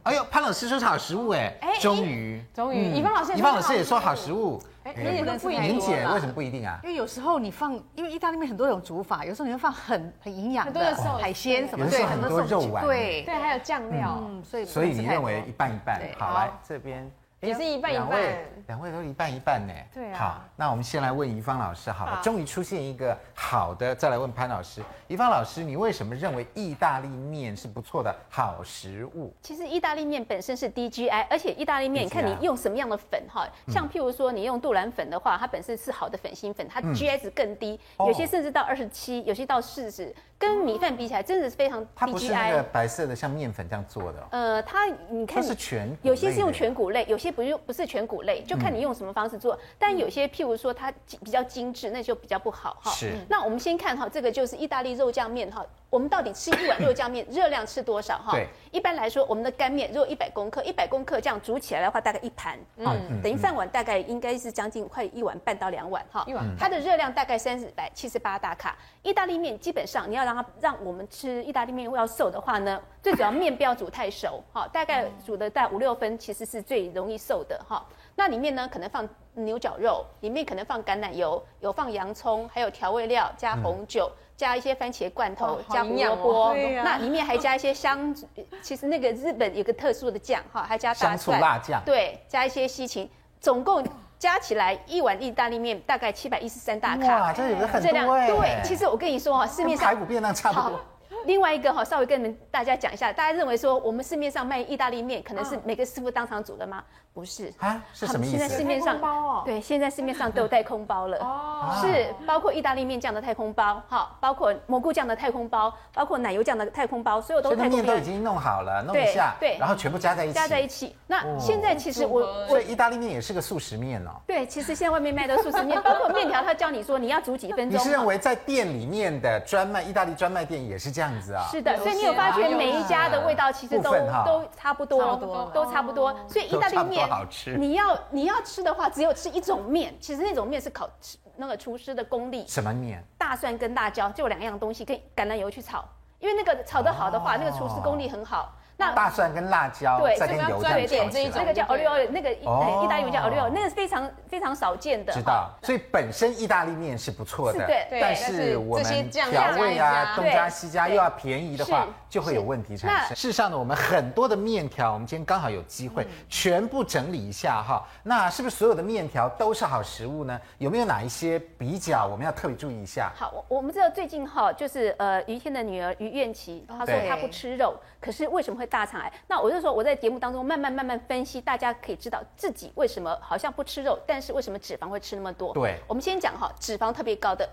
[0.03, 4.61] 哎呦，潘老师说是好食物哎，哎终于，终于，怡芳老师，怡芳老师也说好食物。
[4.83, 5.62] 哎，那也不一定。
[5.62, 6.81] 您姐为什么不一定啊？
[6.83, 16.01] 因为有时候你放，因为意大利面很多种煮法，有时候你会放很很营养的海鲜什么，对，很多肉丸，对对，还有酱料，嗯，所以所以你认为一半一半？
[16.18, 17.09] 好，来这边。
[17.43, 18.21] 也是一半一半，
[18.69, 19.73] 两位都一半一半呢。
[19.93, 20.19] 对啊。
[20.19, 22.21] 好，那我们先来问怡芳老师好了。
[22.23, 24.81] 终于出现一个好的，再来问潘老师。
[25.09, 29.35] 怡芳老师，你为什么认为意大利面是不错的好食物？
[29.43, 41.87] 其实意大利面本身是低 GI，而且意大利面，你看你用什么样的粉哈，像譬如说你用杜兰粉的话，它本身是好的粉心粉，它 GI 值更低，有些甚至到二十七，有些到四十，跟米饭比起来，真的是非常 DGI。
[41.95, 44.27] 它不是那个白色的，像面粉这样做的。
[44.33, 49.57] 呃，它你看，它是全，有些是用全谷类，有些不用，不是全谷类，就看你用什么方式做。
[49.79, 52.91] 但有些譬如说它比较精致，那就比较不好哈。
[52.91, 53.13] 是。
[53.29, 55.65] 那我们先看哈，这个就是意大利肉酱面哈。
[55.93, 58.33] 我们到底吃一碗肉酱面热量吃多少哈？
[58.33, 58.49] 对。
[58.71, 66.25] 一般来说，我们的干面如果一百公克，一百公克这样煮起来的话，大概一盘，嗯，等于饭碗大概应该是将近快一碗半到两碗哈。
[66.27, 66.47] 一碗。
[66.59, 68.75] 它的热量大概三百七十八大卡。
[69.03, 77.85] 意大利面基本上你要让它让我们吃意大利面要瘦的话呢，最主要面不要煮太熟哈，大概煮的在五六分其实是最容易瘦的哈。
[78.17, 84.11] 那里面呢可能放牛绞肉，里面可能放橄榄油，有放洋葱，还有调味料，加红酒。
[84.37, 88.14] 加一些番茄罐头，加胡萝卜，那里面还加一些香，
[88.62, 93.09] 其实那个日本有个特殊的酱哈，还加大蒜、辣酱，对，加一些西芹，
[93.40, 93.85] 总共
[94.18, 97.21] 加起来一碗意大利面大概七百一十三大卡。
[97.21, 98.27] 哇，这有个很多哎。
[98.29, 100.81] 对，其实我跟你说哈，市面上排骨便当差不多。
[101.27, 106.83] 另外一个哈，稍微跟你们大家讲一下，大家认为说我们市面上卖意大利面，可能是每个师傅当场煮的吗？
[107.14, 108.38] 不是啊，是什么意思？
[108.38, 108.98] 现在市面上
[109.44, 117.77] 对，现在市面上都有太空包了哦，是包括意大利面酱的太空包，好，包括蘑菇酱的太空包，包括奶油酱的太空包，所有都太空包。
[117.77, 120.35] 面都已经弄好了，弄一下，对，然后全部加在一起。
[120.35, 120.96] 加在一起。
[121.07, 124.11] 那现在其实我我意大利面也是个素食面哦。
[124.27, 127.79] 对，其实现在外面卖的素食面，包括面条，他教你说你要煮几分钟。
[127.79, 131.44] 你是认为在店里面的专卖意大利专卖店也是这样子啊？
[131.51, 133.92] 是的，所以你有发觉每一家的味道其实都
[134.25, 136.16] 都差不多，都差不多。
[136.27, 137.99] 所以意大利面好吃，你要。
[138.11, 139.95] 你要吃的话，只有吃一种面。
[140.01, 140.88] 其实那种面是考
[141.37, 142.47] 那个厨师的功力。
[142.47, 143.03] 什么面？
[143.17, 145.85] 大蒜跟辣椒就两样东西，跟橄榄油去炒。
[146.19, 148.55] 因为那个炒得好的话，哦、那个厨师功力很好。
[148.83, 155.12] 那大蒜跟辣椒，对，再跟油这样炒起来，那个叫 olio，那个意大利文叫 olio，那个是非常非常少见的。
[155.12, 163.16] 知道，所以本身意大利面是不错的，对，但是我们调味啊，东加西加又要便宜的话，就会有问题产生。
[163.16, 167.87] 事实上呢，我们很多的面条，我们今天刚好有机会全部整理一下哈。
[168.03, 170.40] 那是不是所有的面条都是好食物呢？
[170.59, 173.12] 有没有哪一些比较我们要特别注意一下？
[173.14, 179.11] 好，我我们知道最近哈，就是呃于天的女儿于愿琪，她说她不吃肉，可是为什么会大肠癌？
[179.29, 185.55] 那我就说我在节目当中慢慢慢慢分析，大家可以知道自己为什么好像不吃肉，但是为什么脂肪会吃那么多？
[185.55, 187.49] 对，我们先讲哈，脂肪特别高的，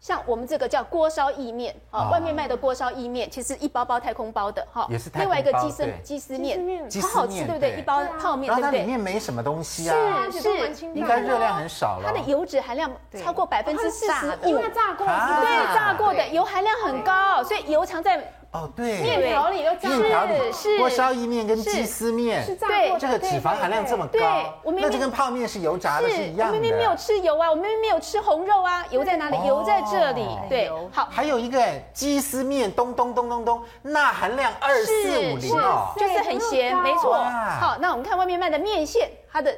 [0.00, 6.58] 像我们这个叫锅烧意面啊，外面卖的锅烧意面，其实一包包太空包的哈，也是另外一个鸡丝鸡丝面，
[7.00, 7.78] 好好吃，对不对？
[7.78, 8.62] 一包泡面，对不对？
[8.62, 12.08] 然后它里面没什么东西啊，是是，应该热量很少了。
[12.08, 12.90] 它的油脂含量
[13.22, 18.20] 超过百分之四十五，因为炸过，对，炸过的油含量很高，所以油藏在。
[18.52, 26.56] 哦，对，面条里都面条里是锅烧意面跟鸡丝面，是炸过的，这个脂肪含量这么高，那就跟泡面是油炸的是一样的。
[26.56, 29.36] 我明明没有吃油啊，我明明没有吃红肉啊，油在哪里？
[29.46, 30.28] 油在这里。
[30.50, 37.14] 对，好，还有一个鸡丝面，咚咚咚咚咚，钠含量二四五零哦，就是很咸，没错。
[37.58, 39.50] 好，那我们看外面卖的面线，它的。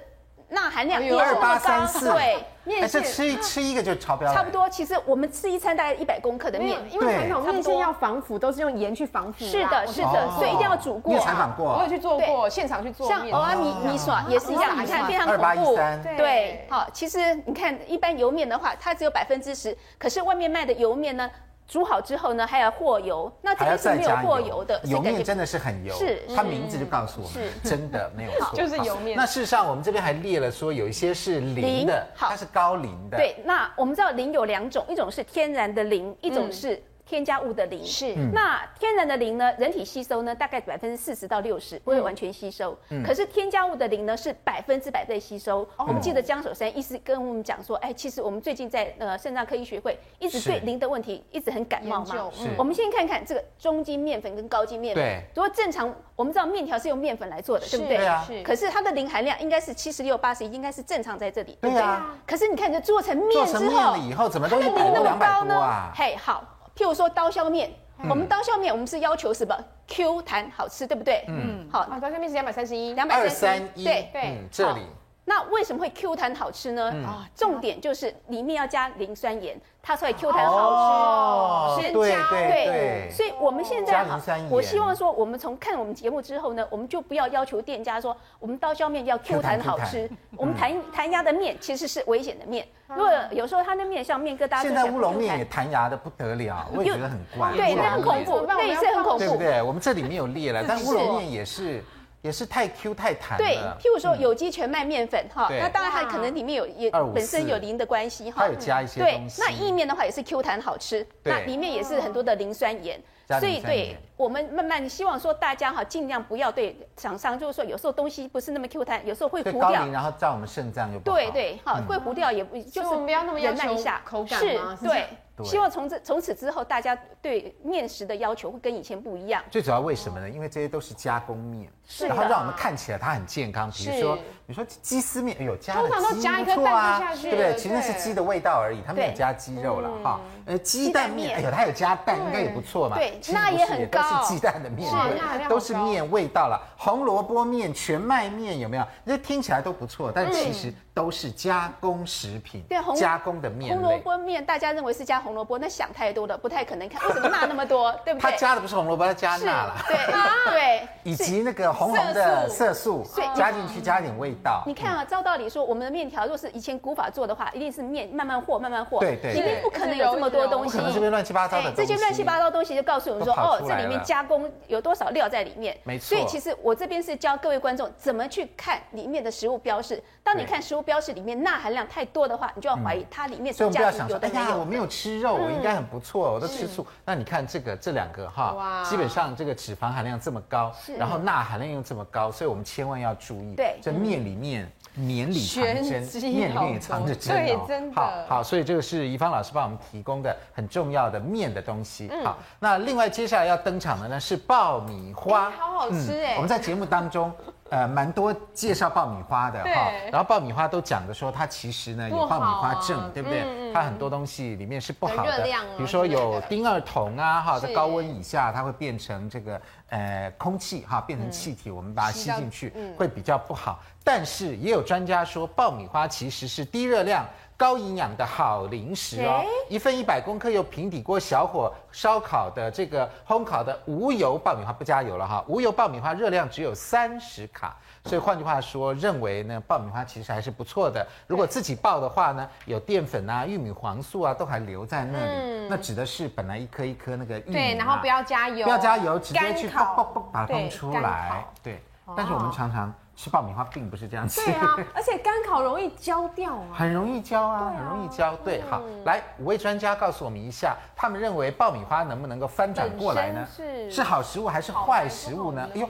[0.54, 2.44] 钠含量也是那么高，对。
[2.66, 4.34] 面线吃一吃一个就超标了。
[4.34, 9.44] 差不多，其实我们吃一餐大概一百公克的面，因为传统面线要防腐，都是用盐去防腐。
[9.44, 11.12] 是的，是的，所以一定要煮过。
[11.12, 11.74] 你有采访过？
[11.76, 13.06] 我有去做过，现场去做。
[13.06, 15.76] 像哦，阿米米耍也是一样，你看非常恐怖。
[16.16, 21.30] 对，好，其实你看一般油面的话，它只有百分之十，可是外面卖的油面呢？
[21.66, 24.80] 煮好之后呢，还要和油，那这个是没有和油的。
[24.84, 29.16] 油面真的是很油，是它名字就告诉我们，真的没有错，就是油面。
[29.16, 33.16] 那事实上，我们这边还列了说，有一些是磷的，它是高磷的。
[33.16, 36.82] 对，那我们知道磷有两种，一种是天然的磷，一种是。
[37.06, 39.52] 添加物的磷是，那天然的磷呢？
[39.58, 42.76] 人体吸收呢，大概百分之四十到六十，不会完全吸收。
[43.04, 45.68] 可是添加物的磷呢，是百分之百被吸收。
[45.76, 52.30] 我们记得江守山医师跟我们讲说，哎，其实我们最近在呃肾脏科医学会一直对磷的问题一直很感冒嘛。
[52.56, 55.04] 我们先看看这个中筋面粉跟高筋面粉。
[55.04, 55.22] 对。
[55.34, 57.98] 如果正常，我们知道面条是用面粉来做的，对不对？
[58.26, 58.42] 是。
[58.42, 61.84] 可是它的磷含量应该是七十六、八十，应该是正常在这里，对不对？
[62.26, 65.92] 可是你看，这做成面之后，以后怎么都一百多、两百多啊？
[65.94, 66.42] 嘿，好。
[66.76, 67.70] 譬如说刀削面，
[68.08, 69.56] 我们刀削面，我们是要求什么
[69.86, 71.24] ？Q 弹好吃，对不对？
[71.28, 74.80] 嗯，好，刀削面是两百三十一，两百三十一，对对，这里。
[75.26, 76.90] 那为什么会 Q 弹好吃呢？
[77.06, 81.86] 啊，重点就是里面要加磷酸盐，它才会 Q 弹好吃。
[81.86, 83.10] 是对对对。
[83.10, 90.10] 所以我们现在哈，我希望说，我们从看我们节目之后呢，我们就不要要求店家说，我们刀削面要 Q 弹好吃。
[90.36, 92.66] 我们弹弹牙的面其实是危险的面。
[92.88, 97.50] 如果有时候它的面像面疙瘩，现在乌龙面也弹牙的不得了，我也觉得很怪。
[97.52, 99.62] 对，那很恐怖，那也是很恐怖，对不对？
[99.62, 101.82] 我们这里没有裂了，但乌龙面也是。
[102.24, 103.44] 也是太 Q 太弹了。
[103.44, 108.44] 对，譬如说有机全麦面粉哈，那当然它可能里面有也本身有磷的关系哈。
[108.44, 108.98] 它有加一些。
[108.98, 112.98] 对，那意面的话也是 Q 弹好吃，那里面也是很多的磷酸盐。
[113.38, 119.86] 所以对我们慢慢希望说大家哈尽量不要对厂商就是说有时候东西不是那么 Q 弹，有时候会糊掉。
[119.88, 121.16] 然后在我们肾脏又不好。
[121.16, 125.06] 对对，好会糊掉也不就是不要那么忍耐一下口感是，对。
[125.42, 129.42] 希望从这从此之后，大家对面食的要求会跟以前不一样。
[129.50, 130.30] 最主要为什么呢？
[130.30, 133.68] 因为这些都是加工面，是然后让我们看起来它很健康。
[133.72, 137.56] 比如说，你说鸡丝面，哎呦，加了鸡，不错啊，对不对？
[137.56, 140.20] 其实那是鸡的味道而已，它没有加鸡肉了哈。
[140.46, 142.96] 呃，鸡蛋面，哎呦，它有加蛋，应该也不错嘛。
[142.96, 146.60] 对，那也很高，鸡蛋的面，味，都是面味道了。
[146.76, 148.84] 红萝卜面、全麦面有没有？
[149.04, 150.72] 那听起来都不错，但其实。
[150.94, 153.74] 都是加工食品，对，加工的面。
[153.74, 156.88] 红萝卜面大家认为是加红萝卜，那想太多了，不太可能。
[156.88, 158.30] 看为什么钠那么多， 对不对？
[158.30, 159.74] 他加的不是红萝卜，他加钠了。
[159.88, 159.96] 对
[160.52, 163.04] 对，以及那个红红的色素
[163.34, 164.62] 加进去，加一点味道。
[164.66, 169.00] 你看啊，照道理说，我们的面条若是以前古法做的话，一定是面慢慢和，慢慢和。
[169.00, 170.78] 对对，里面不可能有这么多东西。
[170.78, 171.72] 可能这边乱七八糟的。
[171.72, 175.76] 这些乱七八糟的东西就告诉我们说，哦，这里面加工有多少料在里面。
[175.82, 176.16] 没错。
[176.16, 180.00] 所以其实我这边是教各位观众怎么去看里面的食物标示。
[180.22, 184.56] 当你看食物标示里面钠含量太多的话，你就要怀疑它里面是加有的哎呀。
[184.56, 186.86] 我没有吃肉，我应该很不错，我都吃素。
[187.04, 193.54] 那你看这个这两个哈，基本上这个脂肪含量这么高，然后钠含量又这么高，所以我们千万要注意。
[193.54, 197.66] 对，这面里面绵里藏针，面里面也藏着针哦。
[197.66, 197.94] 对，真的。
[197.94, 202.10] 好，好，所以这个是怡芳老师帮我们提供的很重要的面的东西。
[202.22, 206.34] 好，那另外接下来要登场的呢是爆米花，好好吃哎。
[206.36, 207.32] 我们在节目当中。
[207.74, 213.72] 呃，蛮多介绍爆米花的哈，然后爆米花都讲的说它其实呢有爆米花症，对不对？
[213.72, 215.42] 它很多东西里面是不好的，
[215.76, 223.82] 比如说有丁二酮啊哈，在高温以下它会变成这个呃空气哈，变成气体，我们把它吸进去会比较不好。
[224.04, 227.26] 但是也有专家说爆米花其实是低热量。
[227.56, 241.06] 高营养的好零食哦，一份一百公克，用平底锅小火烧烤的这个烘烤的无油爆米花，不加油了哈，无油爆米花热量只有三十卡，所以换句话说，认为呢爆米花其实还是不错的。
[241.26, 251.80] 如果自己爆的话呢，有淀粉啊、玉米黄素啊都还留在那里，那指的是本来一颗一颗那个玉米，对，然后不要加油，不要加油，直接去爆爆爆把它弄出来，对。
[252.16, 252.92] 但是我们常常。
[253.16, 258.34] 吃爆米花并不是这样吃，对啊， 而且干烤容易焦掉啊，很容易焦啊，很容易焦。
[258.38, 263.46] 对，好，来五位专家告诉我们一下，他们认为爆米花能不能够翻转过来呢？
[263.56, 265.68] 是是好食物还是坏食物呢？
[265.74, 265.88] 哎呦，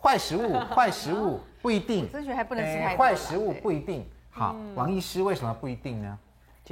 [0.00, 4.06] 坏食物， 坏食物不一定，这还不能吃太坏食物不一定。
[4.30, 6.18] 好，王医师为什么不一定呢？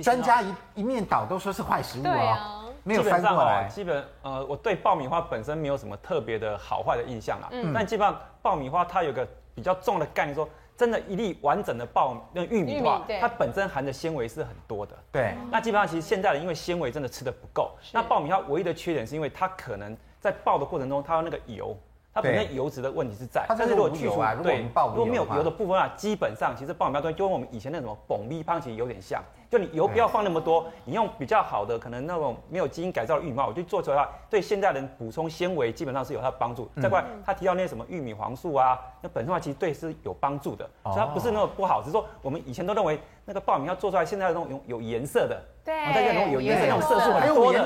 [0.03, 3.69] 专家一一面倒都说是坏食物哦，没有翻过来。
[3.69, 7.49] 基本呃，我对爆米花本身没有什么特别的好坏的印象啊。
[7.53, 9.27] 嗯，但基本上爆米花它有个。
[9.55, 14.97] 比较重的概念说，真的，一粒完整的爆那玉米的话，它本身含的纤维是很多的。
[15.12, 21.77] 对，那基本上其实现在人因为纤维真的吃的不够，那爆米花唯一的缺点是因为它可能在爆的过程中，它的那个油
[22.12, 24.64] 它本身油脂的问题是在，但是如果去除啊，对，
[24.95, 29.23] 如果没有油的部分啊，基本上其实爆米花端就跟我们以前那什么蹦米胖其实有点像，
[29.55, 36.69] 就你油不要放那么多，你用比较好的可能那种没有基因改造的玉米嘛，我就做出来的话，对现代人补充纤维基本上是有它的帮助。
[36.83, 45.40] 再过来，他提到那些什么玉米黄素啊，那本身的话其实对是有帮助的，所以它不是那么不好，只是说我们以前都认为那个爆米要做出来现在的那种有有颜色的。
[45.64, 47.61] 对，那种有颜色、那种色素很多的，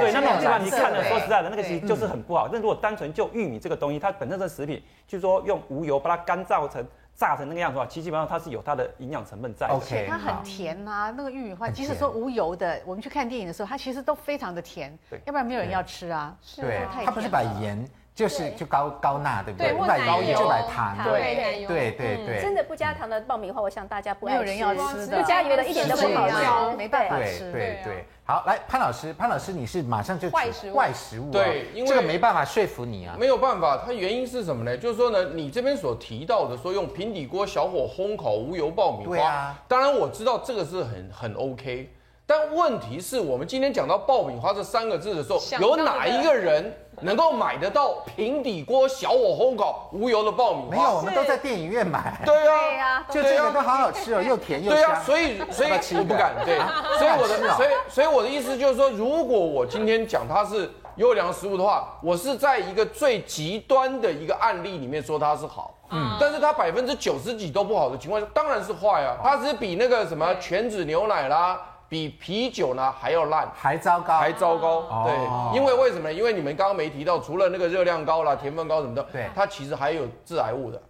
[0.00, 2.48] 对，那种地方你看了，说实在的，那个其实就是很不好。
[2.52, 6.84] 但如果单纯就玉米这个东西，它本身的食品，就是说用无油把它干燥成、
[7.20, 9.66] 炸成那个样子的话，其实基本上它是有它的营养成分在。
[9.66, 16.34] 而且它很甜啊，那个玉米花，即使说无油的，我们去看电影的时候，它其实都非常的甜，要不然没有人要吃啊。
[16.56, 17.86] 对，它不是把盐。
[18.20, 19.72] 就是就高高钠，对不对？
[19.72, 22.42] 不买高油，就买糖，对对对对。
[22.42, 24.38] 真的不加糖的爆米花，我想大家不爱吃。
[24.38, 25.16] 没有人要吃的。
[25.16, 27.50] 不加油的一点都不好吃，没办法吃。
[27.50, 28.04] 对对。
[28.24, 31.30] 好，来潘老师，潘老师，你是马上就坏食物，坏食物。
[31.30, 33.16] 对，因为这个没办法说服你啊。
[33.18, 34.76] 没有办法，它原因是什么呢？
[34.76, 41.90] 就是说呢，你这边所提到的说用平底锅小火烘烤无油爆米花，啊，当然我知道这个是很很 OK。
[42.26, 46.72] 但问题是我们今天讲到爆米花这三个字的时候，有哪一个人
[47.02, 50.76] 能够买得到平底锅小火烘烤无油的爆米花？
[50.76, 52.20] 没有，我们都在电影院买。
[52.24, 52.46] 对
[52.78, 54.80] 啊，就这个都好好吃哦，又甜又香。
[54.80, 56.34] 对啊，所以 所以我不敢。
[56.44, 56.58] 对，
[56.98, 69.16] 所以我的所以所以我的意思就是说，如果我今天讲它是优良食物的话，我是在一个最极端的一个案例里面说它是好，嗯，但是它百分之九十几都不好的情况下，当然是坏啊。
[69.22, 71.60] 它只比那个什么全脂牛奶啦。
[71.90, 75.04] 比啤酒呢还要烂，还糟糕，还糟糕。
[75.04, 76.12] 对，因为为什么呢？
[76.12, 80.80] 因为你们刚刚没提到，除了那个热量高啦、甜分高什么的，对，它其实还有致癌物的。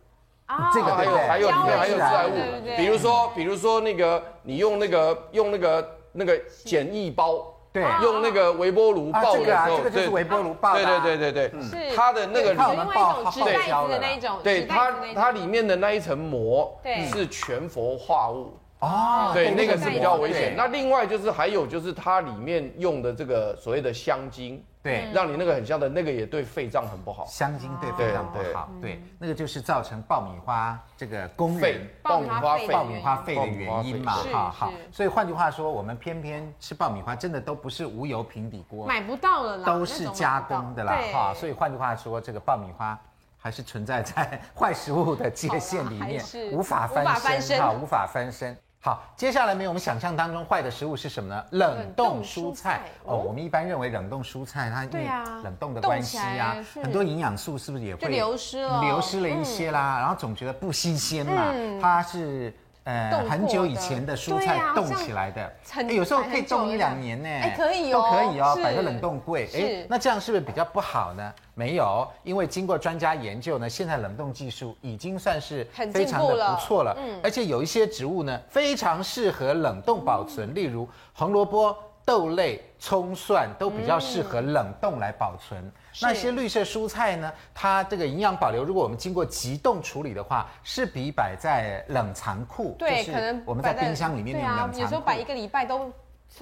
[0.45, 2.33] 啊，这个还有还有里面还有致癌物，
[2.77, 10.85] 比如说比如说那个你用那个用那个那个简易包，对，用那个微波炉爆的时候，这个就是微波炉爆的。
[10.85, 11.97] 对对对对对，是。
[11.97, 16.79] 它的那个里面爆纸袋子的那种，对它它里面的那一层膜
[17.11, 18.53] 是全氟化物。
[18.81, 20.55] 哦，对，那个是比较危险。
[20.57, 27.27] 那另外就是还有就是它里面用的这个所谓的香精，对，让你那个很香的那个也对肺脏很不好。
[27.27, 34.73] 香精对肺脏不好，对，那个就是造成爆米花这个功能，爆米花肺，爆米花肺的原因嘛，哈好。
[34.91, 41.35] 所以换句话说，我们偏偏吃爆米花真的都不是无油平底锅，买不到了啦，都是加工的啦，哈。
[41.35, 42.99] 所以换句话说，这个爆米花
[43.37, 47.05] 还是存在在 坏食物的界限里面，无法翻
[47.43, 48.57] 身，哈，无法翻身。
[48.83, 51.45] 好，接下来没有我们想象当中坏的食物是什么呢？
[51.51, 52.81] 冷冻蔬菜。
[53.05, 55.07] 哦，我们一般认为冷冻蔬菜它因为
[55.45, 58.81] 冷冻的关系啊，很多营养素是不是也会流失了？
[58.81, 71.33] 流失了一些啦，然后总觉得不新鲜嘛，它是呃很久以前的蔬菜冻起来的，哎，有时候可以冻一两年呢，哎，可以哦，都可以哦，摆个冷冻柜，哎，那这样是不是比较不好呢？
[71.55, 76.97] 没有，因为经过专家研究呢，现在冷冻技术已经算是非常的不错了。
[76.99, 85.71] 嗯，而且有一些植物呢，非常适合冷冻保存，例如红萝卜、豆类、葱蒜都比较适合冷冻来保存。
[86.01, 95.93] 那些绿色蔬菜呢，它这个营养保留，如果我们经过急冻处理的话，是比摆在冷藏库，对，可能我们在冰箱里面的冷藏库，有时候摆一个礼拜都。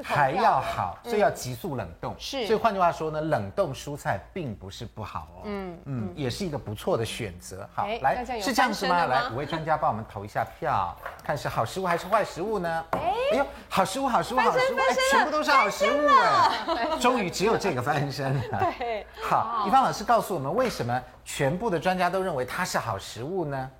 [0.03, 2.15] 还要好，所以要急速冷冻。
[2.19, 5.43] 是，所以换句话说呢，冷冻蔬菜并不是不好哦。
[5.45, 7.69] 嗯嗯，也是一个不错的选择。
[7.75, 9.07] 好，来，是这样子吗？
[9.07, 12.85] 来，五位专家帮我们投一下票，看是好食物还是坏食物呢？
[12.93, 16.99] 哎呦，好食物，好食物，好食物，哎，全部都是好食物哎！
[17.01, 18.73] 终于只有这个翻身了。
[18.79, 23.71] 对，好，一芳老师告诉我们，为什么全部的专家都认为它是好食物呢？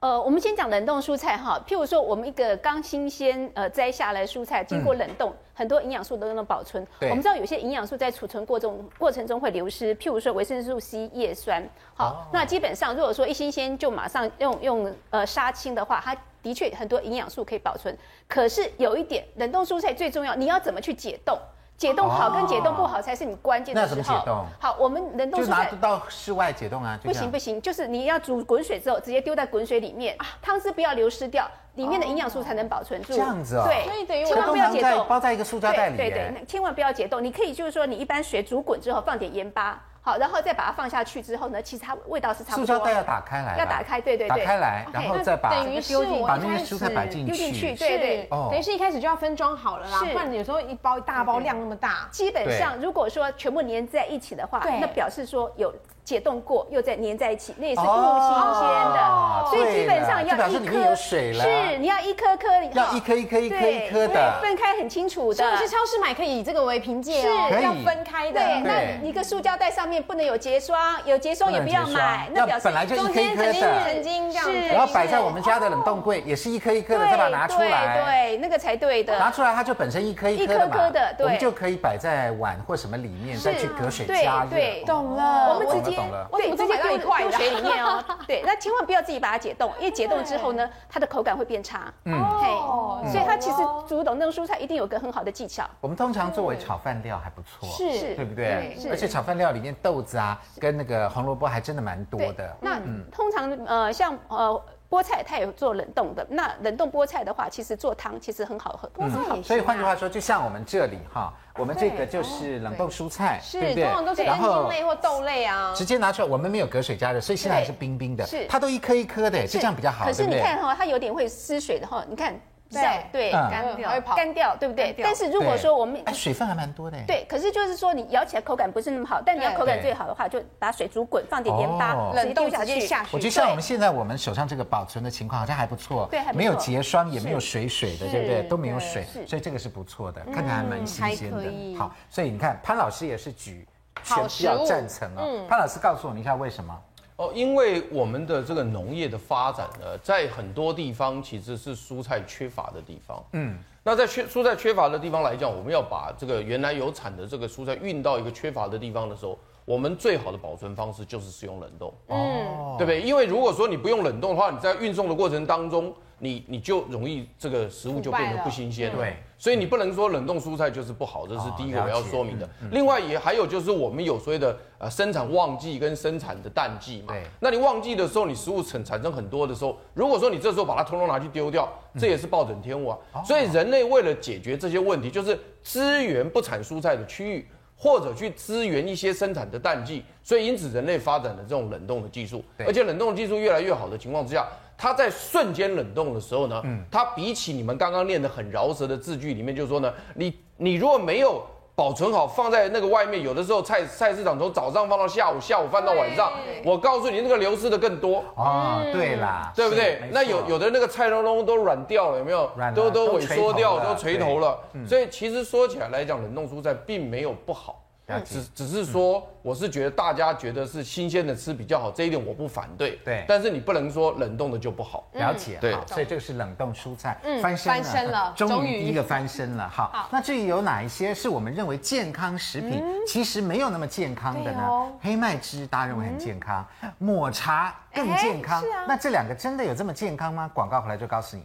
[0.00, 0.08] 好。
[0.08, 6.86] 呃，我们先讲冷冻蔬菜哈，譬如说我们一个刚新鲜呃摘下来蔬菜，经过冷冻，嗯、很多营养素都能保存。
[7.02, 11.62] 我们知道有些营养素在储存过程过程中会流失，譬如说维生素 C、叶酸。
[11.94, 17.96] 好，哦、那基本上如果说一新鲜就马上用用呃杀青的话，它的确很多营养素可以保存。
[18.26, 21.38] 可是有一点，冷冻蔬菜最重要，你要怎么去解冻？
[21.80, 23.96] 解冻好跟解冻不好才是你关键的时候。
[23.96, 24.44] 那怎么解冻？
[24.60, 27.00] 好，我们冷冻蔬菜就拿到室外解冻啊。
[27.02, 33.14] 不行不行，就是你要煮滚水之后，直接丢在滚水里面，汤汁不要流失掉，里面的营养素才能保存住。
[33.14, 33.64] 这样子哦。
[33.66, 35.96] 对，所以等于千万不要解冻，包在一个塑胶袋里。
[35.96, 37.24] 对对，千万不要解冻。
[37.24, 39.82] 你可以就是说，你一般水煮滚之后放点盐巴。
[40.10, 42.66] 好，然后再把它放下去之后呢，其实它味道是差不多。
[42.66, 55.72] 塑胶袋要打开来，要打开，对对对，打开来，然后再把等于是我把那些蔬菜摆进去，丢进去，对对，等于是一开始就要分装好了啦，不然有时候一包一大包量那么大，基本上如果说全部粘在一起的话，那表示说有。
[56.10, 59.46] 解冻过又再粘在一起，那也是不新鲜的。
[59.48, 61.32] 所以基本上要一颗是
[61.78, 65.36] 你要一颗颗，要一颗一颗一颗一颗的分开很清楚的。
[65.36, 67.60] 是不是超市买可以以这个为凭借哦？
[67.62, 68.40] 要分开的。
[68.40, 72.28] 对，那一个塑胶袋上面不能有结霜，有结霜也不要买。
[72.32, 74.52] 那表示本来就一颗一颗的，曾经这样子。
[74.72, 78.02] 然后摆在我们家的冷冻柜也是一颗一颗的，再把它拿出来。
[78.04, 79.16] 对，那个才对的。
[79.16, 80.54] 拿出来它就本身一颗一颗
[80.90, 84.50] 的，我们就可以摆在碗或什么里面，再去隔水加热。
[84.50, 85.54] 对，懂了。
[85.54, 85.99] 我们直接，
[86.32, 88.04] 对，直接丢丢水里面哦。
[88.26, 91.92] 对，那千万不要自己把它解冻，因为解冻之后呢，它的口感会变差。
[92.04, 95.64] 嗯，哦，所以它其实煮冷冻蔬菜一定有个很好的技巧。
[95.80, 98.76] 我们通常作为炒饭料还不错，是，对不对？
[98.90, 102.56] 而且炒饭料里面豆子啊，跟那个红萝卜还真的蛮多的。
[102.60, 102.78] 那
[103.10, 104.62] 通常呃，像呃。
[104.90, 108.88] 菠菜它也有做冷冻的，那冷冻菠菜的话，其实做汤其实很好喝。
[108.88, 109.46] 菠菜也是。
[109.46, 113.84] 所以换句话说，就像我们这里哈，我们这个就是冷冻蔬菜，对不对？
[113.84, 115.72] 通常都是根茎类或豆类啊。
[115.76, 118.26] 直接拿出来，我们没有隔水加热，所以现在还是冰冰的。
[118.26, 118.44] 是。
[118.48, 120.04] 它都一颗一颗的，就这样比较好。
[120.04, 122.34] 可是你看哈，它有点会失水的哈，你看。
[122.70, 124.94] 对对，干掉，干掉，对不对？
[125.02, 126.96] 但是如果说我们水分还蛮多的。
[127.06, 132.88] 对，可是就是说你咬起来口感不是那么好，但你要口感最好的话，就把水煮滚，放点盐巴，冷冻下去。
[133.10, 138.42] 我觉得像我们现在我们手上这个保存的情况好像还不错，对，没有结霜，也没有水水的，对不对？
[138.44, 141.78] 都没有水，所以这个是不错的，看起来还蛮新鲜的。
[141.78, 143.66] 好，所以你看潘老师也是举
[144.04, 145.24] 全票赞成啊。
[145.48, 146.76] 潘老师告诉我们一下为什么？
[147.20, 153.22] 哦，因为我们的这个农业的发展呢，在很多地方其实是蔬菜缺乏的地方。
[153.34, 161.92] 嗯，那在缺蔬菜缺乏的地方来讲，我们要把这个原来有产的这个蔬菜运到一个缺乏的地方的时候，我们最好的保存方式就是使用冷冻。
[162.06, 163.02] 哦，对不对？
[163.02, 168.90] 因为如果说你不用冷冻的话，你在运送的过程当中，你你就容易这个食物就变得不新鲜。
[168.96, 169.16] 对。
[169.40, 172.46] 所以你不能说冷冻蔬菜就是不好，这是第一个我要说明的。
[172.72, 177.14] 另外也还有就是我们有所谓的呃生产旺季跟生产的淡季嘛。
[177.14, 177.22] 对。
[177.40, 181.66] 那你旺季的时候，你食物产产生很多的时候，如果说你这时候把它通通拿去丢掉，
[181.98, 182.98] 这也是暴殄天物啊。
[183.24, 187.48] 所以人类为了解决这些问题，就是资源不产蔬菜的区域，
[187.80, 190.04] 或者去支援一些生产的淡季。
[190.22, 194.46] 所以因此人类发展了这种冷冻的技术，而且冷冻技术越来越好的情况之下。
[194.82, 201.44] 它在瞬间冷冻的时候呢，嗯，它比起你们刚刚念的很饶舌的字句里面，就是说呢，你你如果没有
[201.74, 206.30] 保存好，放在那个外面，有的时候菜菜市场从早上放到下午，下午放到晚上，
[206.64, 210.02] 我告诉你，那个流失的更多啊，对啦，对不对？
[210.12, 212.50] 那有有的那个菜都都都软掉了，有没有？
[212.74, 214.58] 都都萎缩掉，都垂头了。
[214.86, 217.82] 所以其实说起来来讲，冷冻蔬菜并没有不好。
[218.20, 222.98] 只只是说，我是觉得大家觉得是新鲜的吃比较好，这一点我不反对。
[223.04, 225.08] 对，但是你不能说冷冻的就不好。
[225.12, 229.68] 了解，对，所以这个是冷冻蔬菜翻身了， 终于第一个翻身了。
[229.68, 234.92] 好，那至于有哪一些是我们认为健康食品，其实没有那么健康的呢？
[235.00, 236.66] 黑麦汁大家认为很健康，
[236.98, 238.62] 抹茶更健康。
[238.88, 240.50] 那这两个真的有这么健康吗？
[240.54, 241.44] 广告回来就告诉你。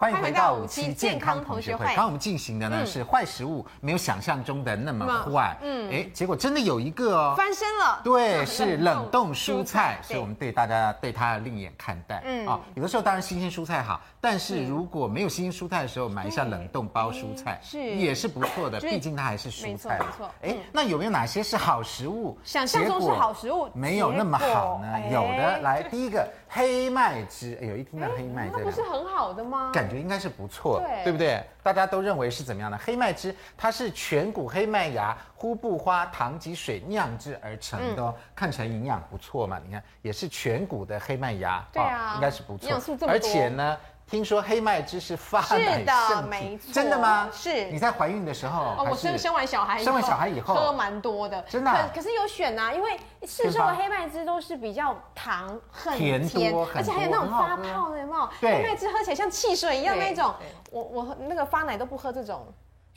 [0.00, 1.84] 欢迎回到五期健康同学会。
[1.86, 8.00] 刚刚我们进行的呢是坏食物没有想象中的那么坏，嗯，哎，结果真的有一个哦，翻身了。
[8.04, 12.22] 对，是冷冻蔬菜，所以我们对大家对它另眼看待。
[12.24, 12.46] 嗯。
[12.46, 19.98] 啊，有的时候当然新鲜蔬菜好，但是如果没有新鲜蔬菜的时候，买一下冷冻包蔬菜是也是不错的，毕竟它还是蔬菜。
[19.98, 22.36] 没错，哎，那有没有哪些是好食物？
[22.42, 25.00] 想象中是好食物，没有那么好呢？
[25.10, 26.28] 有的，来第一个。
[26.50, 29.70] 黑麦汁，哎呦，一听到黑麦，这个不是很好的吗？
[29.70, 31.44] 感觉应该是不错，对，不对？
[31.62, 32.78] 大家都认为是怎么样的？
[32.78, 39.60] 黑麦汁它是全谷黑麦芽、呼布花、糖及水酿制而成的，哦、看起来营养不错嘛。
[39.62, 42.80] 你看，也是全谷的黑麦芽，对啊，应该是不错。
[43.06, 43.76] 而且呢。
[44.08, 47.28] 听说黑麦汁是发奶圣品，真的吗？
[47.30, 47.66] 是。
[47.66, 51.70] 你在怀孕的时候，哦，我生生完小孩，生完小孩以后喝蛮多的，真的。
[51.70, 55.96] 可可是有选呐，因为市售的黑麦汁都是比较糖很
[56.26, 58.30] 甜，而且还有那种发泡的，有没有？
[58.40, 60.34] 黑麦汁喝起来像汽水一样那种。
[60.70, 62.46] 我我那个发奶都不喝这种。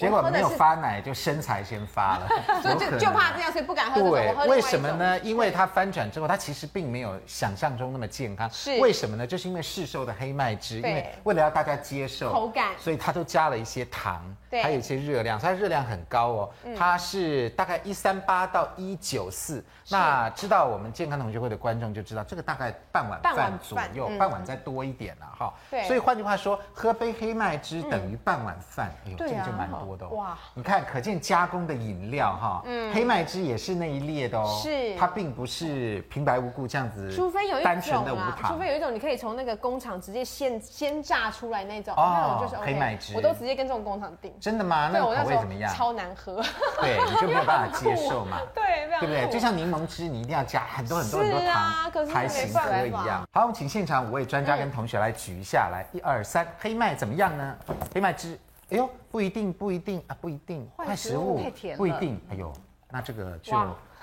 [0.02, 2.28] 结果没有发奶，就身材先发了，
[2.62, 4.02] 所以就就怕这样，所以不敢喝。
[4.02, 5.20] 对，为什么呢？
[5.20, 8.50] 因为它翻转之后，它其实并没有想象中那么健康。
[8.50, 9.28] 是为什么呢？
[9.28, 16.50] 就是因为市售的黑麦汁，因为为了要大家接受口感，所以它都加了一些糖，还有一些热量，它热量很高哦。
[16.76, 19.64] 它是大概一三八到一九四。
[19.90, 25.54] 那知道我们健康同学会的观众就知道，这个大概半碗饭左右，半碗再多一点了哈。
[25.70, 25.86] 对。
[25.86, 28.92] 所以换句话说，喝杯黑麦汁等于半碗饭。
[29.06, 29.91] 哎呦，这个就蛮多。
[29.98, 30.10] 多的哦。
[30.18, 34.60] 哇，你看，可见加工的饮料哈，嗯，黑麦汁也是那一列的哦。
[34.62, 44.34] 是，它并不是平白无故这样子，除非有一种单纯的无糖，除非有一种你可以从那个工厂直接现现榨出来那种，哦，那种就是黑麦汁，我都直接跟这种工厂订。
[44.40, 44.90] 真的吗？
[44.92, 45.74] 那口味怎么样？
[45.74, 46.42] 超难喝。
[46.80, 48.40] 对，你就 没有办法接受嘛。
[48.54, 49.28] 对，对不对？
[49.32, 53.28] 就像柠檬汁，你一定要加很多很多很多糖才行喝一样。
[53.32, 57.56] 好，我们请现场五位专家跟同学来举一下，来，一二三，黑麦怎么样呢？
[57.94, 58.38] 黑麦汁，
[58.72, 62.52] 哎呦，不一定，不一定啊，不一定，坏食物，太甜了，不一定，哎呦，
[62.90, 63.54] 那这个就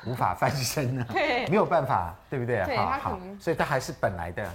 [0.06, 2.62] 无法翻身了， 对，没有办法，对不对？
[2.76, 4.46] 好好，所以它还是本来的。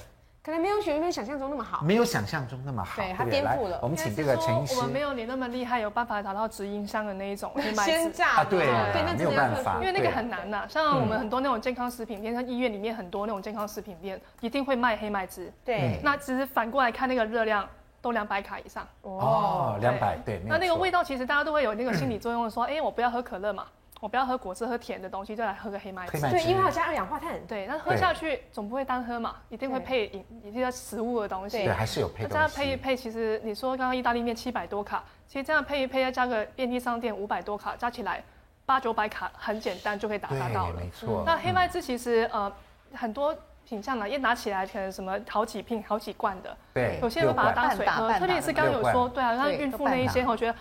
[0.43, 3.79] 可能没有学妹想象中那么好，没有想象中那么好，对，它颠覆了。
[3.81, 7.91] 我们请这个陈医师，我们没有你那么厉害，有办法找到直营商的那一种黑麦汁。
[7.91, 10.67] 鲜榨，对对，那没有办法，因为那个很难呐。
[10.69, 15.49] 像我们很多那种健康食品店，像医院里面很多那种健康食品店，一定会卖黑麦汁。
[15.63, 17.65] 对，那其实反过来看那个热量，
[18.03, 18.85] 都两百卡以上。
[19.01, 20.41] 哦，两百，对。
[20.45, 23.65] 那那个味道其实大家都会有那个心理作用，说，哎，我不要喝可乐嘛。
[24.01, 26.19] 我不要喝果汁，喝甜的东西，就来喝个黑麦汁。
[26.19, 27.39] 对，因为它加二氧化碳。
[27.47, 31.59] 对，那喝下去总不会单喝嘛，一定会配饮一定要食物的东西。
[31.59, 32.27] 对，还是有配。
[32.27, 38.21] 这样配一配，其实你说刚刚意大利面七百多卡，其实这样配一配，再加个便利商店五百多卡，加起来
[38.65, 40.75] 八九百卡，很简单就可以达达到了。
[40.75, 41.23] 没错。
[41.25, 42.51] 那黑麦汁其实呃
[42.93, 43.33] 很多
[43.67, 46.55] 品相呢，一拿起来可能什么好几瓶、好几罐的。
[46.73, 46.99] 对。
[47.01, 50.55] 有些人把它当水喝，特别是刚刚有说，对啊，像孕妇那一些，我觉得。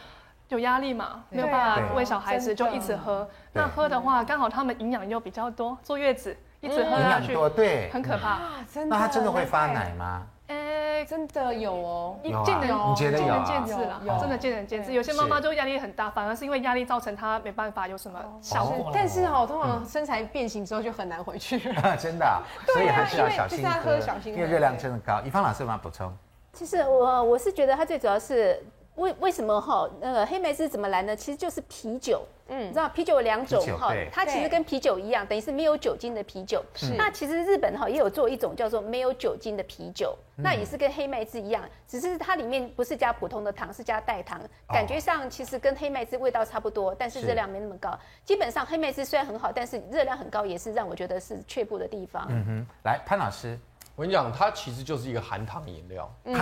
[0.49, 1.25] 有压力嘛？
[1.31, 3.27] 没有办法喂小孩子，就一直喝。
[3.55, 8.39] 那喝的话，刚好他们营养又比较多，坐月子一直喝下去，对，很可怕。
[8.71, 8.95] 真的？
[8.95, 10.27] 那他真的会发奶吗？
[10.49, 13.27] 哎，真的有哦，见仁你觉得有？
[13.27, 14.93] 见仁见智了，真的见仁见智。
[14.93, 18.91] 有些妈妈就压力很大，反而是因为压力造成她没办法有什么效果。
[18.93, 21.59] 但是哈，通常身材变形之后就很难回去。
[21.99, 25.21] 真的， 所以还是要小心喝，因为热量真的高。
[25.25, 26.13] 以芳老师有没有补充？
[26.53, 28.63] 其实我我是觉得它最主要是。
[28.97, 31.17] 为为什么哈那个黑莓汁怎么来呢？
[31.17, 32.23] 其实就是啤酒，
[32.53, 36.63] 嗯，你知道啤酒有两种哈，它其实跟啤酒一样，等于是没有酒精的啤酒。
[36.75, 36.93] 是。
[36.97, 47.99] 那其实日本哈也有做一种叫做没有酒精的啤酒，那也是跟黑麦汁一样，只是它里面不是加普通的糖，是加代糖，感觉上其实跟黑麦汁味道差不多，但是热量没那么高。
[48.25, 52.27] 基本上黑麦汁虽然很好，但是热量很高，也是让我觉得是却步的地方。
[52.29, 53.59] 嗯哼，来潘老师。
[53.95, 56.35] 我跟你讲，它其实就是一个含糖饮料，嗯，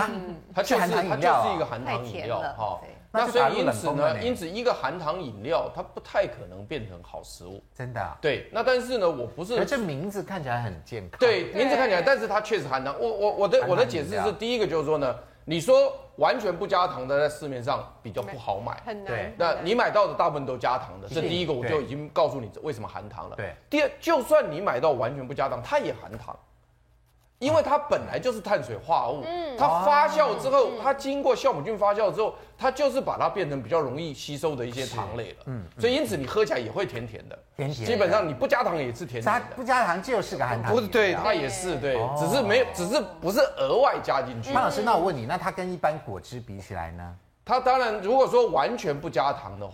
[0.55, 0.87] 它就是它
[1.17, 2.79] 就是一个含糖饮料，哈。
[3.11, 8.17] 那所以因此呢，因此一个含糖饮料，它不太可能变成好食物，真的。
[8.21, 12.95] 对，那但是呢，我不是，这名字看起来很健康，对，名字看起来，但是它确实含糖。
[12.99, 19.33] 我我我的我的解释是，第一个就是说呢，你说完全不加糖的，在市面上比较不好买，很难。
[19.37, 23.35] 那你买到的大部分都加糖的，这第一个我就已经告诉你为什么含糖了。
[23.35, 23.53] 对。
[23.69, 26.37] 第二，就算你买到完全不加糖，它也含糖。
[27.41, 29.25] 因为它本来就是碳水化合物，
[29.57, 35.37] 它发酵之后，它经过酵母菌发酵之后，它就是把它变成比较容易吸收的一些糖类了。
[35.47, 37.87] 嗯，所以因此你喝起来也会甜甜的，甜甜。
[37.87, 39.41] 基本上你不加糖也是甜甜的。
[39.55, 40.71] 不加糖就是个含糖。
[40.71, 44.53] 不是，对，它也是对，只是没有，只是不是额外加进去。
[44.53, 47.15] 潘老师，那我问你，那它跟一般果汁比起来呢？
[47.51, 49.73] 它当然，如果说完全不加糖的话，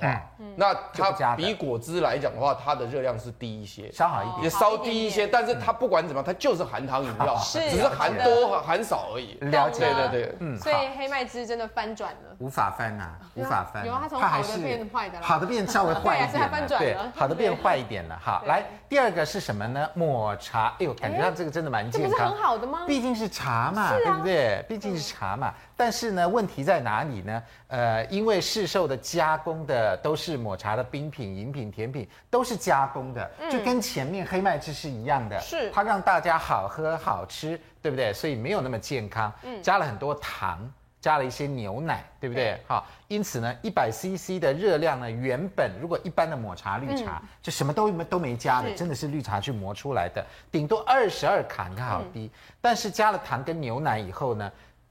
[0.56, 5.28] 那它比果汁来讲的话，它的热量是低一些，稍好一点，也稍低一些。
[5.28, 9.38] 但是它不管怎么样，它就是含糖饮料，只是含多含少而已。
[9.42, 10.58] 了解，对对对，嗯。
[10.58, 13.86] 所以黑麦汁真的翻转了，无法翻呐，无法翻。
[13.86, 18.20] 有它从好的变坏的，好的变稍微坏一点，对，好的变坏一点了。
[18.20, 19.88] 好，来第二个是什么呢？
[19.94, 20.74] 抹茶。
[20.80, 22.80] 哎呦，感觉到这个真的蛮健康，这不是很好的吗？
[22.88, 24.66] 毕竟是茶嘛，对不对？
[24.68, 25.54] 毕竟是茶嘛。
[25.80, 27.44] 但是呢，问题在哪里呢？
[27.68, 35.38] 呃，因为市售的加工的都是抹茶的冰品、饮品、甜品，都是加工的，就跟前面黑麦汁是一样的。
[35.41, 38.13] 是，它让大家好喝好吃，对不对？
[38.13, 39.32] 所以没有那么健康。
[39.43, 42.57] 嗯，加了很多糖，加了一些牛奶，对不对？
[42.65, 52.32] 好，因此呢，一百 CC 的热量呢，原本如果一般的抹茶绿茶，就什么都没都没加的，真的是绿茶去磨出来的，顶多二十二卡，你看好低。
[52.61, 54.49] 但是加了糖跟牛奶以后呢？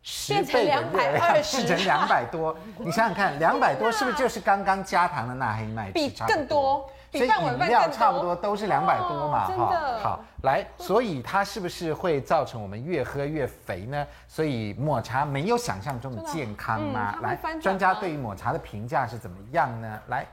[0.08, 5.92] 十倍的热量 变成两百多， 你想想看，两百多是不是就是刚刚加糖的那黑麦汁？
[5.94, 9.98] 比更多，所以饮料差不多都是两百多嘛，哈。
[10.00, 14.06] 好，来，所以它是不是会造成我们越喝越肥呢？
[14.28, 17.18] 所以抹茶没有想象中的健康吗？
[17.20, 20.00] 来，专家对于抹茶的评价是怎么样呢？
[20.06, 20.24] 来，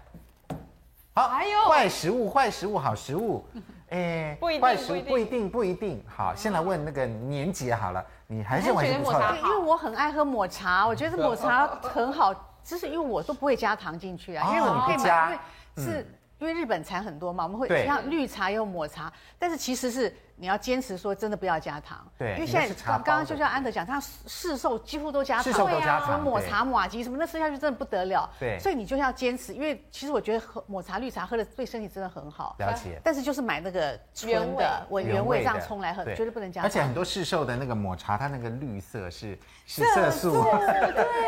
[1.16, 1.30] 好，
[1.68, 3.44] 坏食物，坏食物，好食物，
[3.94, 6.04] 哎，不一定不一定，不一定。
[6.08, 8.04] 好，先来问那个年纪好了。
[8.26, 12.34] 你还是完全不错，因为我很爱喝抹茶，我觉得抹茶很好，
[12.64, 15.40] 就是因为我都不会加糖进去啊，因为我们可以买，因为
[15.84, 16.08] 是
[16.40, 22.06] 因为日本产很多嘛，我们会像绿茶也有抹茶，但是其实是你要坚持说真的不要加糖。
[22.18, 28.30] 对，因为现在刚刚就像安德讲，他市售几乎都加糖，市售都加糖，抹茶、玛吉什么，那吃下去真的不得了。
[28.40, 32.56] 对，所以你就要坚持，因为其实我觉得喝抹茶绿茶喝的对身体真的很好。
[32.60, 33.00] 了解。
[33.04, 36.70] 但是就是买那个原的、我原味这样冲来喝，绝对不能加糖。
[36.70, 40.34] 而且很多市售的那个抹茶，它那个绿色是是色素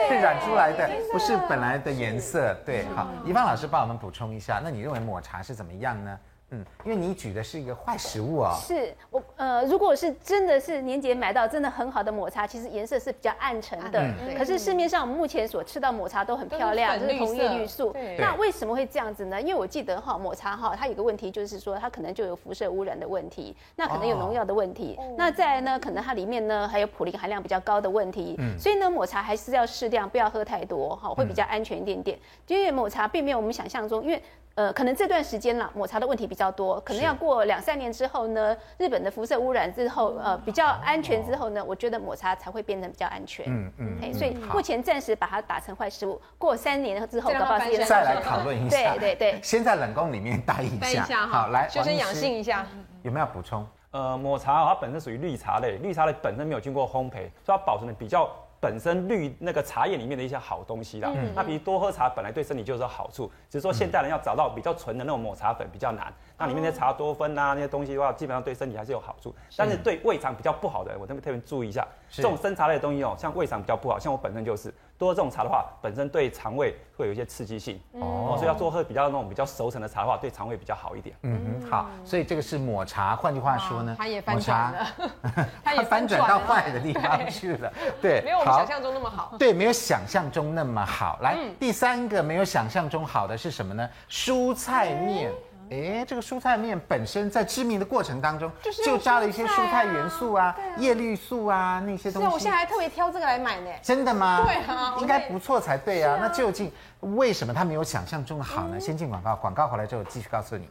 [0.10, 2.54] 是 染出来的，不是本来的颜色。
[2.66, 6.20] 对，好，一芳老师帮我们补充一下，那你认为抹茶是怎么样呢？
[6.52, 8.56] 嗯，因为你举的是一个坏食物哦。
[8.62, 14.00] 是我呃，如果是真的是年节买到真的很好的抹茶，其实颜色是比较暗沉的。
[14.00, 17.92] 嗯、可是市面上我们目前所吃到抹茶都很漂亮，就是红叶绿素。
[18.20, 19.42] 那为什么会这样子呢？
[19.42, 24.96] 因为我记得哈，抹茶哈，它有个问题就是说它可能就有辐射污染的问题，那可能有农药的问题。
[25.00, 28.36] 哦、那再来呢，可能它里面呢还有普林含量比较高的问题。
[28.38, 28.56] 嗯。
[28.60, 32.16] 所以呢，抹茶还是要适量，不要喝太多哈，会比较安全一点点。
[32.18, 34.22] 嗯、因为抹茶并没有我们想象中，因为。
[34.56, 43.46] 呃，可能这段时间了，抹茶的问题比较多，可能要过两三年之后呢，日本的辐射污染之后，呃，比较安全之后呢，我觉得抹茶才会变得比较安全。
[43.50, 44.14] 嗯嗯。
[44.14, 48.78] 所以目前暂时把它打成坏食物，过三年之后，搞不好再来讨论一下。
[48.94, 49.40] 对对对。
[49.44, 51.28] 先在冷宫里面待一下。
[51.28, 52.66] 好，来，修身养性一下。
[53.02, 53.68] 有没有补充？
[53.92, 58.30] 呃，抹茶它本身属于绿茶类，绿茶类本身没有经过烘焙，所以它保存的比较。
[58.66, 66.12] 本身绿那个茶叶里面的一些好东西啦，嗯、那比如多喝茶本来对身体就是有好处，只是说现代人要找到比较纯的那种抹茶粉比较难。
[66.38, 77.80] 那里面的茶多酚啊那些东西的话，基本上对身体还是有好处，但是对胃肠比较不好的人，我特别特别注意一下，这种生茶类的东西哦，像胃肠比较不好，像我本身就是多这种茶的话，本身对肠胃会有一些刺激性。
[77.94, 81.16] 哦，所以要多喝比较那种比较熟成的茶的话，对肠胃比较好一点。
[81.22, 81.62] 嗯。
[81.62, 84.88] 嗯，好，所以这个是抹茶，换句话说呢，它也翻转了，
[85.64, 87.72] 它也翻转到坏的地方去了，
[88.02, 91.18] 对，没有我们想象中那么好，对，没有想象中那么好。
[91.22, 93.90] 来，第三个没有想象中好的是什么呢？
[94.10, 95.32] 蔬菜面。
[95.70, 98.52] 哎，这个蔬菜面本身在制面的过程当中，
[98.86, 102.28] 就加了一些蔬菜元素啊，叶绿素啊那些东西。
[102.28, 103.70] 是啊，我现在还特别挑这个来买呢。
[103.82, 104.44] 真的吗？
[104.46, 106.18] 对啊，应该不错才对啊。
[106.22, 108.80] 那究竟为什么它没有想象中的好呢？
[108.80, 110.70] 先进广告，广告回来之后继续告诉你。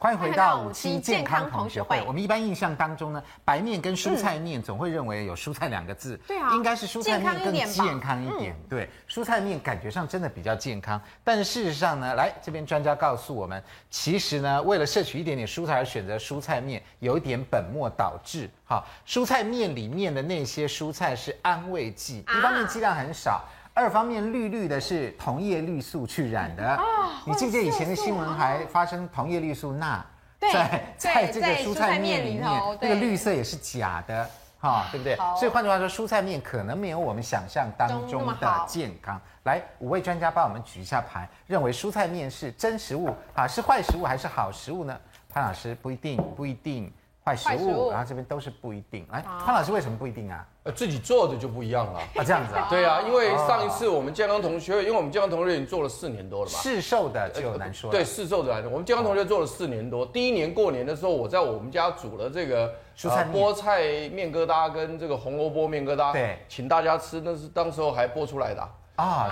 [0.00, 2.00] 欢迎回到五期健康同学会。
[2.06, 8.54] 我们一般印象当中呢，白面跟蔬菜面总会认为有蔬菜两个字，对啊，应该是蔬菜面更健康一点。
[8.68, 18.48] 对，蔬菜面感觉上真的比较健康，但是事实上呢，来这边专家告诉我们，其实呢，为了摄取一点点蔬菜而选择蔬菜面，有一点本末倒置。
[18.64, 23.42] 好，蔬菜面里面的那些蔬菜是安慰剂，一方面剂量很少。
[23.78, 26.82] 二方面绿绿的是铜叶绿素去染的，哦、
[27.24, 30.04] 你记不记得以前的新闻还发生铜叶绿素钠
[30.40, 35.14] 在在这个蔬菜面里面，那个绿色也是假的，哈，对不对？
[35.36, 39.20] 所以换句话说，蔬菜面可能没有我们想象当中的健康。
[39.44, 44.98] 来，五位专家帮我们举一下牌，认为蔬菜面是真食物啊，是坏食物还是好食物呢？
[45.28, 46.92] 潘老师不一定，不一定。
[47.24, 49.06] 坏食物，然后这边都是不一定。
[49.12, 50.44] 来，潘老师为什么不一定啊？
[50.68, 52.66] 呃，自己做的就不一样了啊，这样子啊？
[52.68, 56.58] 对啊，因为上一次我们健康同学，因为我们健康同学已经做了四年多了嘛。
[56.58, 57.90] 市售的就难说。
[57.90, 60.04] 对，市售的来说，我们健康同学做了四年多。
[60.04, 68.60] 第一年过年的时候，我在我们家煮了这个蔬菜菠菜面疙瘩跟这个红萝卜面疙瘩，对，请大家吃，那是当时候还播出来的。
[68.60, 68.68] 啊，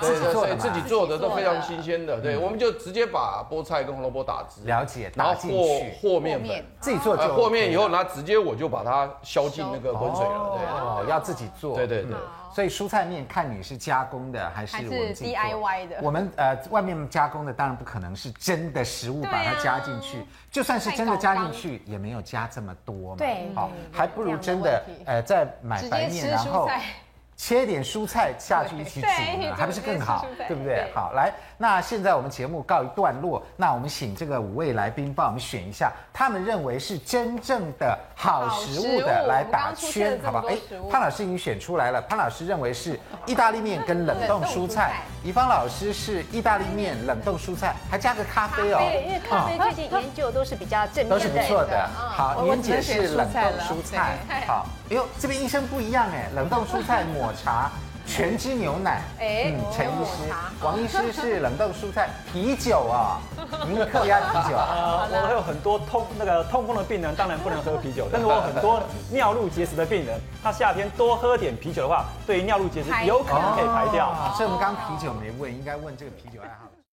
[0.00, 2.20] 自己做的，自己做的都非常新鲜的。
[2.20, 5.50] 对，我们就直接把菠菜跟红萝卜打汁，了解，然后和
[6.00, 10.58] 和面粉，自己做就，和面以后，然后直接我就把它削进那个滚水了。
[10.58, 11.76] 对，哦，要自己做。
[11.76, 12.16] 对对对。
[12.54, 15.96] 所以蔬菜面看你是加工的还是我们 DIY 的。
[16.00, 23.16] 我们呃外面加工的当然不可能是真的食物把它加进去，就算是真的加进去也没有加这么多嘛。
[23.18, 26.66] 对，好，还不如真的呃再买白面然后。
[27.36, 30.90] 切点蔬菜下去一起煮呢，还不是更好，对不对？
[30.94, 40.46] 好，来，那现在我们节目告一段落，那我们请这个五位来宾帮我们选一下，他们认为是真正的好食物的来打圈，好不好？
[40.46, 40.56] 哎，
[40.90, 51.86] 潘老师已经选出来了，潘老师认为是意大利面跟冷冻蔬菜，怡芳老师是意大利面冷冻蔬菜，还加个咖啡哦，因为咖啡最近研究都是比较正面的，都是不错的。
[51.92, 54.16] 好，年姐是冷冻蔬菜，
[54.46, 57.70] 好，哎呦，这边医生不一样哎，冷冻蔬菜抹茶
[58.06, 60.32] 全脂牛奶，哎，嗯，陈医师，
[60.62, 63.18] 王医师是冷冻蔬菜啤酒啊，
[63.66, 65.08] 您的客压啤酒啊。
[65.10, 68.80] 我有很多痛那个痛风的病人，当然不能喝啤酒， 但是我有很多
[69.10, 74.14] 尿路结石的病人，他夏天多喝点啤酒的话，对于尿路结石有可能可以排掉。
[74.36, 76.65] 所以我们刚刚啤酒没问，应该问这个啤酒爱好者。